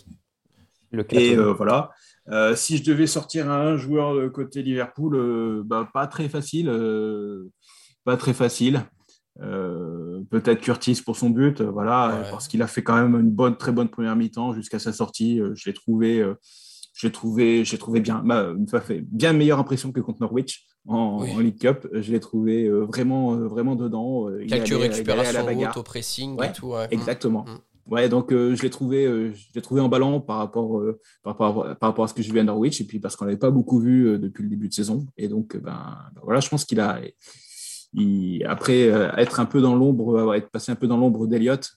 Le 0.92 1.04
Et 1.14 1.36
euh, 1.36 1.52
voilà. 1.52 1.90
Euh, 2.30 2.54
si 2.56 2.78
je 2.78 2.84
devais 2.84 3.06
sortir 3.06 3.50
un 3.50 3.76
joueur 3.76 4.14
de 4.14 4.28
côté 4.28 4.62
Liverpool, 4.62 5.14
euh, 5.16 5.62
bah, 5.64 5.88
pas 5.92 6.06
très 6.06 6.28
facile. 6.30 6.68
euh, 6.70 7.50
pas 8.04 8.16
très 8.16 8.32
facile. 8.34 8.82
Euh, 9.42 10.20
Peut-être 10.30 10.60
Curtis 10.60 11.02
pour 11.04 11.16
son 11.16 11.30
but, 11.30 11.60
euh, 11.60 11.70
voilà, 11.70 12.08
Ouais. 12.08 12.26
euh, 12.26 12.30
parce 12.30 12.48
qu'il 12.48 12.62
a 12.62 12.66
fait 12.66 12.82
quand 12.82 12.94
même 12.94 13.14
une 13.20 13.30
bonne, 13.30 13.56
très 13.56 13.72
bonne 13.72 13.88
première 13.88 14.16
mi-temps 14.16 14.54
jusqu'à 14.54 14.78
sa 14.78 14.92
sortie. 14.92 15.40
je 15.54 15.64
l'ai 15.68 15.74
trouvé, 15.74 16.24
l'ai 17.02 17.12
trouvé, 17.12 17.64
je 17.64 17.72
l'ai 17.72 17.78
trouvé 17.78 18.00
bien. 18.00 18.22
Bah, 18.24 18.52
il 18.56 18.66
m'a 18.72 18.80
fait 18.80 19.00
bien 19.00 19.32
meilleure 19.32 19.58
impression 19.58 19.92
que 19.92 20.00
contre 20.00 20.20
Norwich 20.20 20.64
en, 20.86 21.20
Oui. 21.22 21.32
en 21.34 21.38
League 21.40 21.58
Cup. 21.58 21.86
Je 21.92 22.12
l'ai 22.12 22.20
trouvé 22.20 22.68
vraiment, 22.70 23.36
vraiment 23.36 23.74
dedans. 23.76 24.28
il 24.40 24.46
Quelques 24.46 24.72
allait- 24.72 24.86
il 24.86 24.92
récupérations 24.92 25.44
bagarre. 25.44 25.70
hautes 25.70 25.76
au 25.78 25.82
pressing 25.82 26.38
Ouais, 26.38 26.48
et 26.48 26.52
tout. 26.52 26.68
ouais. 26.68 26.86
Exactement. 26.90 27.44
Mm. 27.44 27.92
Ouais, 27.92 28.08
donc 28.08 28.32
euh, 28.32 28.54
je 28.56 28.62
l'ai 28.62 28.70
trouvé, 28.70 29.04
euh, 29.04 29.30
je 29.34 29.44
l'ai 29.54 29.60
trouvé 29.60 29.82
en 29.82 29.90
ballon 29.90 30.18
par 30.18 30.38
rapport, 30.38 30.78
euh, 30.78 30.98
par, 31.22 31.32
rapport 31.34 31.66
à, 31.66 31.74
par 31.74 31.90
rapport 31.90 32.04
à 32.06 32.08
ce 32.08 32.14
que 32.14 32.22
j'ai 32.22 32.32
vu 32.32 32.38
à 32.38 32.42
Norwich 32.44 32.80
et 32.80 32.84
puis 32.84 32.98
parce 32.98 33.14
qu'on 33.14 33.26
n'avait 33.26 33.36
pas 33.36 33.50
beaucoup 33.50 33.78
vu 33.78 34.18
depuis 34.18 34.42
le 34.42 34.48
début 34.48 34.68
de 34.68 34.72
saison. 34.72 35.04
Et 35.18 35.28
donc, 35.28 35.54
ben, 35.58 35.98
ben 36.14 36.20
voilà, 36.22 36.40
je 36.40 36.48
pense 36.48 36.64
qu'il 36.64 36.80
a, 36.80 36.98
après 38.46 38.82
être 39.16 39.40
un 39.40 39.46
peu 39.46 39.60
dans 39.60 39.74
l'ombre, 39.74 40.34
être 40.34 40.50
passé 40.50 40.72
un 40.72 40.76
peu 40.76 40.86
dans 40.86 40.96
l'ombre 40.96 41.26
d'Eliott, 41.26 41.76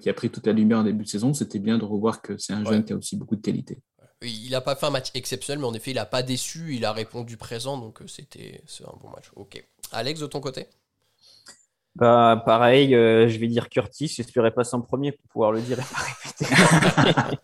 qui 0.00 0.08
a 0.08 0.14
pris 0.14 0.30
toute 0.30 0.46
la 0.46 0.52
lumière 0.52 0.78
en 0.78 0.84
début 0.84 1.04
de 1.04 1.08
saison, 1.08 1.32
c'était 1.32 1.58
bien 1.58 1.78
de 1.78 1.84
revoir 1.84 2.22
que 2.22 2.36
c'est 2.38 2.52
un 2.52 2.64
jeune 2.64 2.84
qui 2.84 2.92
a 2.92 2.96
aussi 2.96 3.16
beaucoup 3.16 3.36
de 3.36 3.40
qualité. 3.40 3.78
Il 4.22 4.50
n'a 4.50 4.60
pas 4.60 4.76
fait 4.76 4.84
un 4.84 4.90
match 4.90 5.10
exceptionnel, 5.14 5.60
mais 5.60 5.66
en 5.66 5.72
effet, 5.72 5.92
il 5.92 5.94
n'a 5.94 6.04
pas 6.04 6.22
déçu, 6.22 6.74
il 6.74 6.84
a 6.84 6.92
répondu 6.92 7.38
présent, 7.38 7.78
donc 7.78 8.02
c'était 8.06 8.62
un 8.80 8.96
bon 9.02 9.08
match. 9.08 9.30
Ok. 9.34 9.64
Alex, 9.92 10.20
de 10.20 10.26
ton 10.26 10.40
côté? 10.40 10.66
Bah, 11.96 12.42
pareil, 12.46 12.94
euh, 12.94 13.28
je 13.28 13.38
vais 13.38 13.48
dire 13.48 13.68
Curtis. 13.68 14.08
J'espérais 14.08 14.52
passer 14.52 14.76
en 14.76 14.80
premier 14.80 15.12
pour 15.12 15.28
pouvoir 15.28 15.52
le 15.52 15.60
dire 15.60 15.78
et 15.78 15.82
pas 15.82 16.00
répéter. 16.00 17.36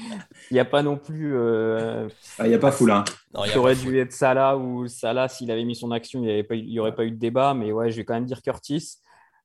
il 0.50 0.54
n'y 0.54 0.60
a 0.60 0.64
pas 0.64 0.82
non 0.82 0.96
plus. 0.96 1.34
Euh, 1.36 2.08
ah, 2.38 2.46
il 2.46 2.50
n'y 2.50 2.54
a 2.54 2.58
pas 2.58 2.70
Foulin. 2.70 3.04
Il 3.46 3.58
aurait 3.58 3.76
dû 3.76 3.98
être 3.98 4.12
Salah 4.12 4.56
ou 4.56 4.86
Salah, 4.88 5.28
s'il 5.28 5.50
avait 5.50 5.64
mis 5.64 5.74
son 5.74 5.90
action, 5.90 6.22
il 6.22 6.66
n'y 6.66 6.78
aurait 6.78 6.94
pas 6.94 7.04
eu 7.04 7.10
de 7.10 7.18
débat. 7.18 7.54
Mais 7.54 7.72
ouais, 7.72 7.90
je 7.90 7.96
vais 7.96 8.04
quand 8.04 8.14
même 8.14 8.26
dire 8.26 8.42
Curtis 8.42 8.98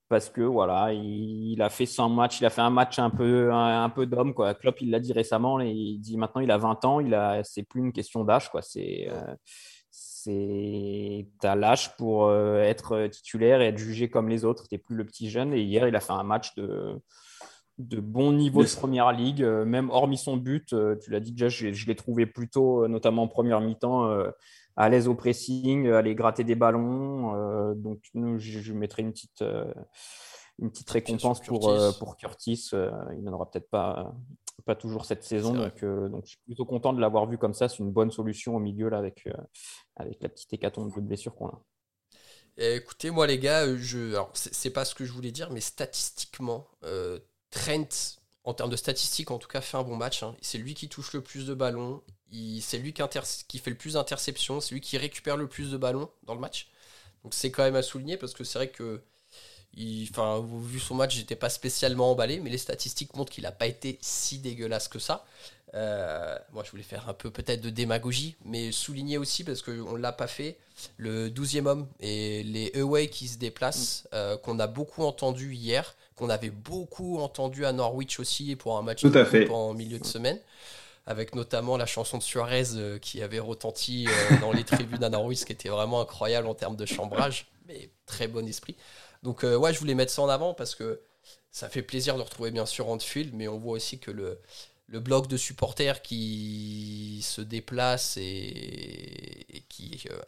parce 0.10 0.30
que 0.30 0.42
voilà, 0.42 0.92
il, 0.92 1.62
a 1.62 1.70
fait 1.70 1.86
100 1.86 2.10
matchs, 2.10 2.42
il 2.42 2.46
a 2.46 2.50
fait 2.50 2.62
un 2.62 2.72
match 2.72 2.98
un 2.98 3.12
peu, 3.12 3.54
un, 3.54 3.90
peu 3.90 4.08
d'homme. 4.08 4.34
Quoi. 4.34 4.56
Klopp, 4.56 4.82
il 4.82 4.90
l'a 4.90 5.00
dit 5.00 5.14
récemment, 5.14 5.60
il 5.60 6.00
dit 6.00 6.18
maintenant 6.18 6.42
il 6.42 6.50
a 6.50 6.58
20 6.58 6.84
ans, 6.86 7.00
il 7.00 7.14
a, 7.14 7.44
c'est 7.44 7.62
plus 7.64 7.80
une 7.80 7.94
question 7.94 8.24
d'âge. 8.24 8.50
Quoi. 8.50 8.64
C'est. 8.64 9.08
Euh, 9.10 9.36
c'est 10.24 11.28
t'as 11.40 11.56
l'âge 11.56 11.96
pour 11.96 12.26
euh, 12.26 12.62
être 12.62 13.08
titulaire 13.08 13.62
et 13.62 13.68
être 13.68 13.78
jugé 13.78 14.10
comme 14.10 14.30
les 14.30 14.46
autres. 14.46 14.68
T'es 14.68 14.78
plus 14.78 14.96
le 14.96 15.06
petit 15.06 15.30
jeune. 15.30 15.54
Et 15.54 15.62
hier, 15.62 15.88
il 15.88 15.96
a 15.96 16.00
fait 16.00 16.14
un 16.14 16.24
match 16.24 16.56
de, 16.56 17.00
de 17.78 18.00
bon 18.00 18.34
niveau 18.34 18.64
de 18.64 18.70
première 18.70 19.12
ligue, 19.12 19.44
euh, 19.44 19.66
même 19.66 19.90
hormis 19.90 20.18
son 20.18 20.38
but. 20.38 20.74
Euh, 20.74 20.96
tu 21.02 21.12
l'as 21.12 21.20
dit 21.20 21.32
déjà, 21.32 21.48
je, 21.48 21.86
l'ai 21.86 21.96
trouvé 21.96 22.26
plutôt, 22.26 22.88
notamment 22.88 23.24
en 23.24 23.28
première 23.28 23.62
mi-temps, 23.62 24.10
à 24.76 24.90
l'aise 24.90 25.08
au 25.08 25.16
pressing, 25.16 25.90
aller 25.90 26.16
gratter 26.16 26.44
des 26.44 26.56
ballons. 26.56 27.74
donc, 27.76 28.00
je, 28.14 28.38
je 28.38 28.74
mettrai 28.74 29.04
une 29.04 29.12
petite 29.12 29.44
une 30.62 30.70
petite 30.70 30.90
récompense 30.90 31.40
pour, 31.40 31.74
pour 32.00 32.18
Curtis. 32.18 32.72
il 32.74 33.24
n'en 33.24 33.32
aura 33.32 33.50
peut-être 33.50 33.70
pas 33.70 34.14
pas 34.66 34.76
toujours 34.76 35.06
cette 35.06 35.24
saison. 35.24 35.54
Donc, 35.54 35.84
euh, 35.84 36.10
donc, 36.10 36.26
je 36.26 36.30
suis 36.32 36.40
plutôt 36.46 36.66
content 36.66 36.94
de 36.94 37.02
l'avoir 37.02 37.26
vu 37.28 37.38
comme 37.38 37.54
ça. 37.54 37.70
C'est 37.70 37.80
une 37.80 37.92
bonne 37.92 38.12
solution 38.12 38.56
au 38.56 38.60
milieu 38.60 38.90
là, 38.90 38.98
avec, 38.98 39.28
euh, 39.28 39.34
avec 39.96 40.22
la 40.22 40.30
petite 40.30 40.54
hécatombe 40.54 40.94
de 40.96 41.02
blessures 41.02 41.36
qu'on 41.36 41.48
a. 41.48 41.62
écoutez, 42.58 43.12
moi 43.12 43.28
les 43.28 43.40
gars, 43.40 43.76
je... 43.78 44.20
c'est 44.34 44.72
pas 44.72 44.86
ce 44.86 44.96
que 44.96 45.06
je 45.06 45.12
voulais 45.12 45.32
dire, 45.32 45.50
mais 45.52 45.62
statistiquement, 45.62 46.68
euh, 46.84 47.20
Trent, 47.52 48.20
en 48.44 48.54
termes 48.54 48.70
de 48.70 48.76
statistiques, 48.76 49.32
en 49.32 49.40
tout 49.40 49.48
cas, 49.48 49.62
fait 49.62 49.78
un 49.78 49.84
bon 49.84 49.96
match. 49.96 50.24
Hein. 50.24 50.36
C'est 50.42 50.58
lui 50.58 50.74
qui 50.74 50.90
touche 50.90 51.14
le 51.14 51.22
plus 51.22 51.46
de 51.46 51.54
ballons. 51.54 52.02
C'est 52.62 52.78
lui 52.78 52.94
qui, 52.94 53.02
qui, 53.48 53.58
fait 53.58 53.72
le 53.72 53.78
plus 53.78 53.94
d'interceptions. 53.94 54.62
C'est 54.62 54.76
lui 54.76 54.82
qui 54.82 54.98
récupère 54.98 55.36
le 55.36 55.48
plus 55.48 55.72
de 55.72 55.78
ballons 55.78 56.10
dans 56.24 56.36
le 56.36 56.40
match. 56.40 56.70
Donc 57.24 57.34
c'est 57.34 57.52
quand 57.52 57.64
même 57.64 57.76
à 57.76 57.82
souligner 57.82 58.18
parce 58.18 58.34
que 58.34 58.44
c'est 58.44 58.60
vrai 58.60 58.70
que 58.70 59.02
enfin, 60.12 60.44
vu 60.64 60.80
son 60.80 60.96
match, 60.96 61.16
j'étais 61.16 61.36
pas 61.36 61.50
spécialement 61.50 62.12
emballé, 62.12 62.40
mais 62.40 62.50
les 62.50 62.58
statistiques 62.58 63.16
montrent 63.16 63.32
qu'il 63.32 63.44
n'a 63.44 63.52
pas 63.52 63.68
été 63.68 63.98
si 64.02 64.40
dégueulasse 64.40 64.88
que 64.88 65.00
ça. 65.00 65.26
Euh, 65.76 66.38
moi, 66.52 66.64
je 66.64 66.72
voulais 66.72 66.84
faire 66.84 67.08
un 67.10 67.14
peu 67.14 67.30
peut-être 67.30 67.62
de 67.62 67.70
démagogie, 67.70 68.36
mais 68.44 68.72
souligner 68.72 69.18
aussi, 69.18 69.44
parce 69.44 69.62
qu'on 69.62 69.94
ne 69.94 70.00
l'a 70.00 70.12
pas 70.12 70.28
fait, 70.28 70.58
le 70.98 71.30
12e 71.30 71.68
homme 71.68 71.88
et 72.00 72.44
les 72.44 72.72
away 72.80 73.08
qui 73.08 73.28
se 73.28 73.38
déplacent, 73.38 74.04
mm. 74.06 74.08
euh, 74.16 74.38
qu'on 74.38 74.60
a 74.60 74.68
beaucoup 74.68 75.04
entendu 75.04 75.54
hier, 75.54 75.96
qu'on 76.16 76.30
avait 76.30 76.50
beaucoup 76.50 77.20
entendu 77.20 77.66
à 77.66 77.72
Norwich 77.72 78.20
aussi 78.20 78.56
pour 78.56 78.78
un 78.78 78.82
match 78.82 79.04
en 79.50 79.74
milieu 79.74 80.00
de 80.00 80.06
semaine 80.06 80.40
avec 81.06 81.34
notamment 81.34 81.76
la 81.76 81.88
chanson 81.88 82.20
de 82.20 82.24
Suarez 82.24 82.76
euh, 82.76 83.00
qui 83.00 83.24
avait 83.24 83.40
retenti 83.40 84.08
dans 84.42 84.52
les 84.52 84.64
tribunes 84.64 85.04
à 85.04 85.10
Norwich, 85.10 85.44
qui 85.44 85.54
était 85.54 85.70
vraiment 85.70 86.02
incroyable 86.02 86.46
en 86.46 86.54
termes 86.54 86.76
de 86.76 86.86
chambrage, 86.86 87.48
mais 87.68 87.90
très 88.06 88.28
bon 88.28 88.48
esprit. 88.48 88.76
Donc, 89.24 89.44
euh, 89.44 89.58
ouais, 89.58 89.74
je 89.74 89.80
voulais 89.80 89.96
mettre 89.96 90.12
ça 90.12 90.22
en 90.22 90.30
avant 90.30 90.54
parce 90.54 90.76
que 90.76 91.02
ça 91.52 91.70
fait 91.70 91.82
plaisir 91.82 92.16
de 92.18 92.22
retrouver 92.22 92.52
bien 92.52 92.66
sûr 92.66 92.90
Anfield, 92.90 93.34
mais 93.34 93.48
on 93.48 93.58
voit 93.58 93.74
aussi 93.74 94.00
que 94.00 94.12
le, 94.12 94.40
le 94.90 95.00
bloc 95.00 95.28
de 95.28 95.38
supporters 95.38 96.02
qui 96.02 97.22
se 97.24 97.42
déplace 97.42 98.18
et, 98.18 99.64
qui 99.70 100.02
euh, 100.10 100.22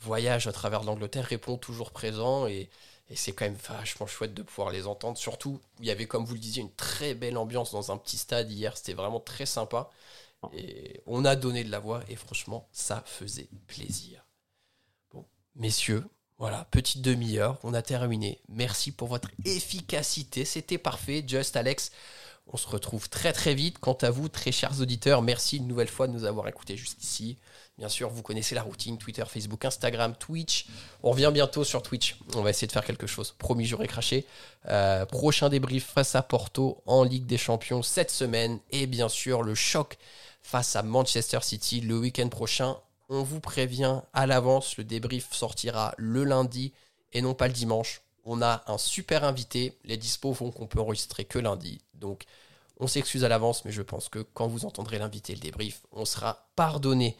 voyage 0.00 0.46
à 0.46 0.52
travers 0.52 0.84
l'Angleterre 0.84 1.24
répond 1.24 1.56
toujours 1.56 1.90
présent 1.90 2.46
et, 2.46 2.70
c'est 3.14 3.32
quand 3.34 3.44
même 3.44 3.56
vachement 3.56 4.06
chouette 4.06 4.32
de 4.32 4.40
pouvoir 4.42 4.70
les 4.70 4.86
entendre. 4.86 5.18
Surtout, 5.18 5.60
il 5.80 5.84
y 5.84 5.90
avait, 5.90 6.06
comme 6.06 6.24
vous 6.24 6.32
le 6.32 6.40
disiez, 6.40 6.62
une 6.62 6.72
très 6.72 7.12
belle 7.14 7.36
ambiance 7.36 7.70
dans 7.70 7.92
un 7.92 7.98
petit 7.98 8.16
stade 8.16 8.50
hier, 8.50 8.74
c'était 8.74 8.94
vraiment 8.94 9.20
très 9.20 9.44
sympa. 9.44 9.90
Et 10.54 11.02
on 11.04 11.26
a 11.26 11.36
donné 11.36 11.62
de 11.62 11.70
la 11.70 11.78
voix 11.78 12.02
et 12.08 12.16
franchement, 12.16 12.68
ça 12.72 13.02
faisait 13.04 13.50
plaisir. 13.66 14.24
Bon, 15.12 15.26
messieurs, 15.56 16.04
voilà, 16.42 16.66
petite 16.72 17.02
demi-heure, 17.02 17.56
on 17.62 17.72
a 17.72 17.82
terminé. 17.82 18.40
Merci 18.48 18.90
pour 18.90 19.06
votre 19.06 19.28
efficacité, 19.44 20.44
c'était 20.44 20.76
parfait. 20.76 21.22
Just 21.24 21.54
Alex, 21.54 21.92
on 22.48 22.56
se 22.56 22.66
retrouve 22.66 23.08
très 23.08 23.32
très 23.32 23.54
vite. 23.54 23.78
Quant 23.78 23.96
à 24.02 24.10
vous, 24.10 24.28
très 24.28 24.50
chers 24.50 24.80
auditeurs, 24.80 25.22
merci 25.22 25.58
une 25.58 25.68
nouvelle 25.68 25.86
fois 25.86 26.08
de 26.08 26.12
nous 26.12 26.24
avoir 26.24 26.48
écoutés 26.48 26.76
jusqu'ici. 26.76 27.38
Bien 27.78 27.88
sûr, 27.88 28.10
vous 28.10 28.22
connaissez 28.22 28.56
la 28.56 28.62
routine, 28.62 28.98
Twitter, 28.98 29.22
Facebook, 29.24 29.64
Instagram, 29.64 30.16
Twitch. 30.16 30.66
On 31.04 31.12
revient 31.12 31.30
bientôt 31.32 31.62
sur 31.62 31.80
Twitch. 31.80 32.16
On 32.34 32.42
va 32.42 32.50
essayer 32.50 32.66
de 32.66 32.72
faire 32.72 32.84
quelque 32.84 33.06
chose. 33.06 33.36
Promis, 33.38 33.66
j'aurai 33.66 33.86
craché. 33.86 34.26
Euh, 34.66 35.06
prochain 35.06 35.48
débrief 35.48 35.86
face 35.86 36.16
à 36.16 36.22
Porto 36.22 36.82
en 36.86 37.04
Ligue 37.04 37.26
des 37.26 37.38
Champions 37.38 37.84
cette 37.84 38.10
semaine. 38.10 38.58
Et 38.72 38.88
bien 38.88 39.08
sûr, 39.08 39.44
le 39.44 39.54
choc 39.54 39.96
face 40.42 40.74
à 40.74 40.82
Manchester 40.82 41.38
City 41.42 41.80
le 41.82 42.00
week-end 42.00 42.28
prochain 42.28 42.78
on 43.12 43.22
vous 43.22 43.40
prévient 43.40 44.00
à 44.14 44.26
l'avance, 44.26 44.76
le 44.78 44.84
débrief 44.84 45.32
sortira 45.32 45.94
le 45.98 46.24
lundi 46.24 46.72
et 47.12 47.20
non 47.20 47.34
pas 47.34 47.46
le 47.46 47.52
dimanche. 47.52 48.02
On 48.24 48.40
a 48.40 48.62
un 48.66 48.78
super 48.78 49.24
invité, 49.24 49.78
les 49.84 49.96
dispos 49.96 50.32
font 50.32 50.50
qu'on 50.50 50.66
peut 50.66 50.80
enregistrer 50.80 51.24
que 51.24 51.38
lundi. 51.38 51.80
Donc 51.94 52.24
on 52.80 52.86
s'excuse 52.86 53.24
à 53.24 53.28
l'avance, 53.28 53.64
mais 53.64 53.72
je 53.72 53.82
pense 53.82 54.08
que 54.08 54.20
quand 54.20 54.48
vous 54.48 54.64
entendrez 54.64 54.98
l'invité, 54.98 55.34
le 55.34 55.40
débrief, 55.40 55.82
on 55.92 56.04
sera 56.04 56.48
pardonné. 56.56 57.16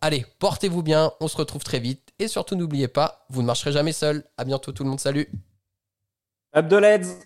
Allez, 0.00 0.26
portez-vous 0.40 0.82
bien, 0.82 1.12
on 1.20 1.28
se 1.28 1.36
retrouve 1.36 1.62
très 1.62 1.78
vite. 1.78 2.12
Et 2.18 2.28
surtout, 2.28 2.56
n'oubliez 2.56 2.88
pas, 2.88 3.24
vous 3.30 3.42
ne 3.42 3.46
marcherez 3.46 3.72
jamais 3.72 3.92
seul. 3.92 4.24
À 4.36 4.44
bientôt 4.44 4.72
tout 4.72 4.82
le 4.82 4.90
monde, 4.90 5.00
salut 5.00 5.30
Abdeleds 6.52 7.20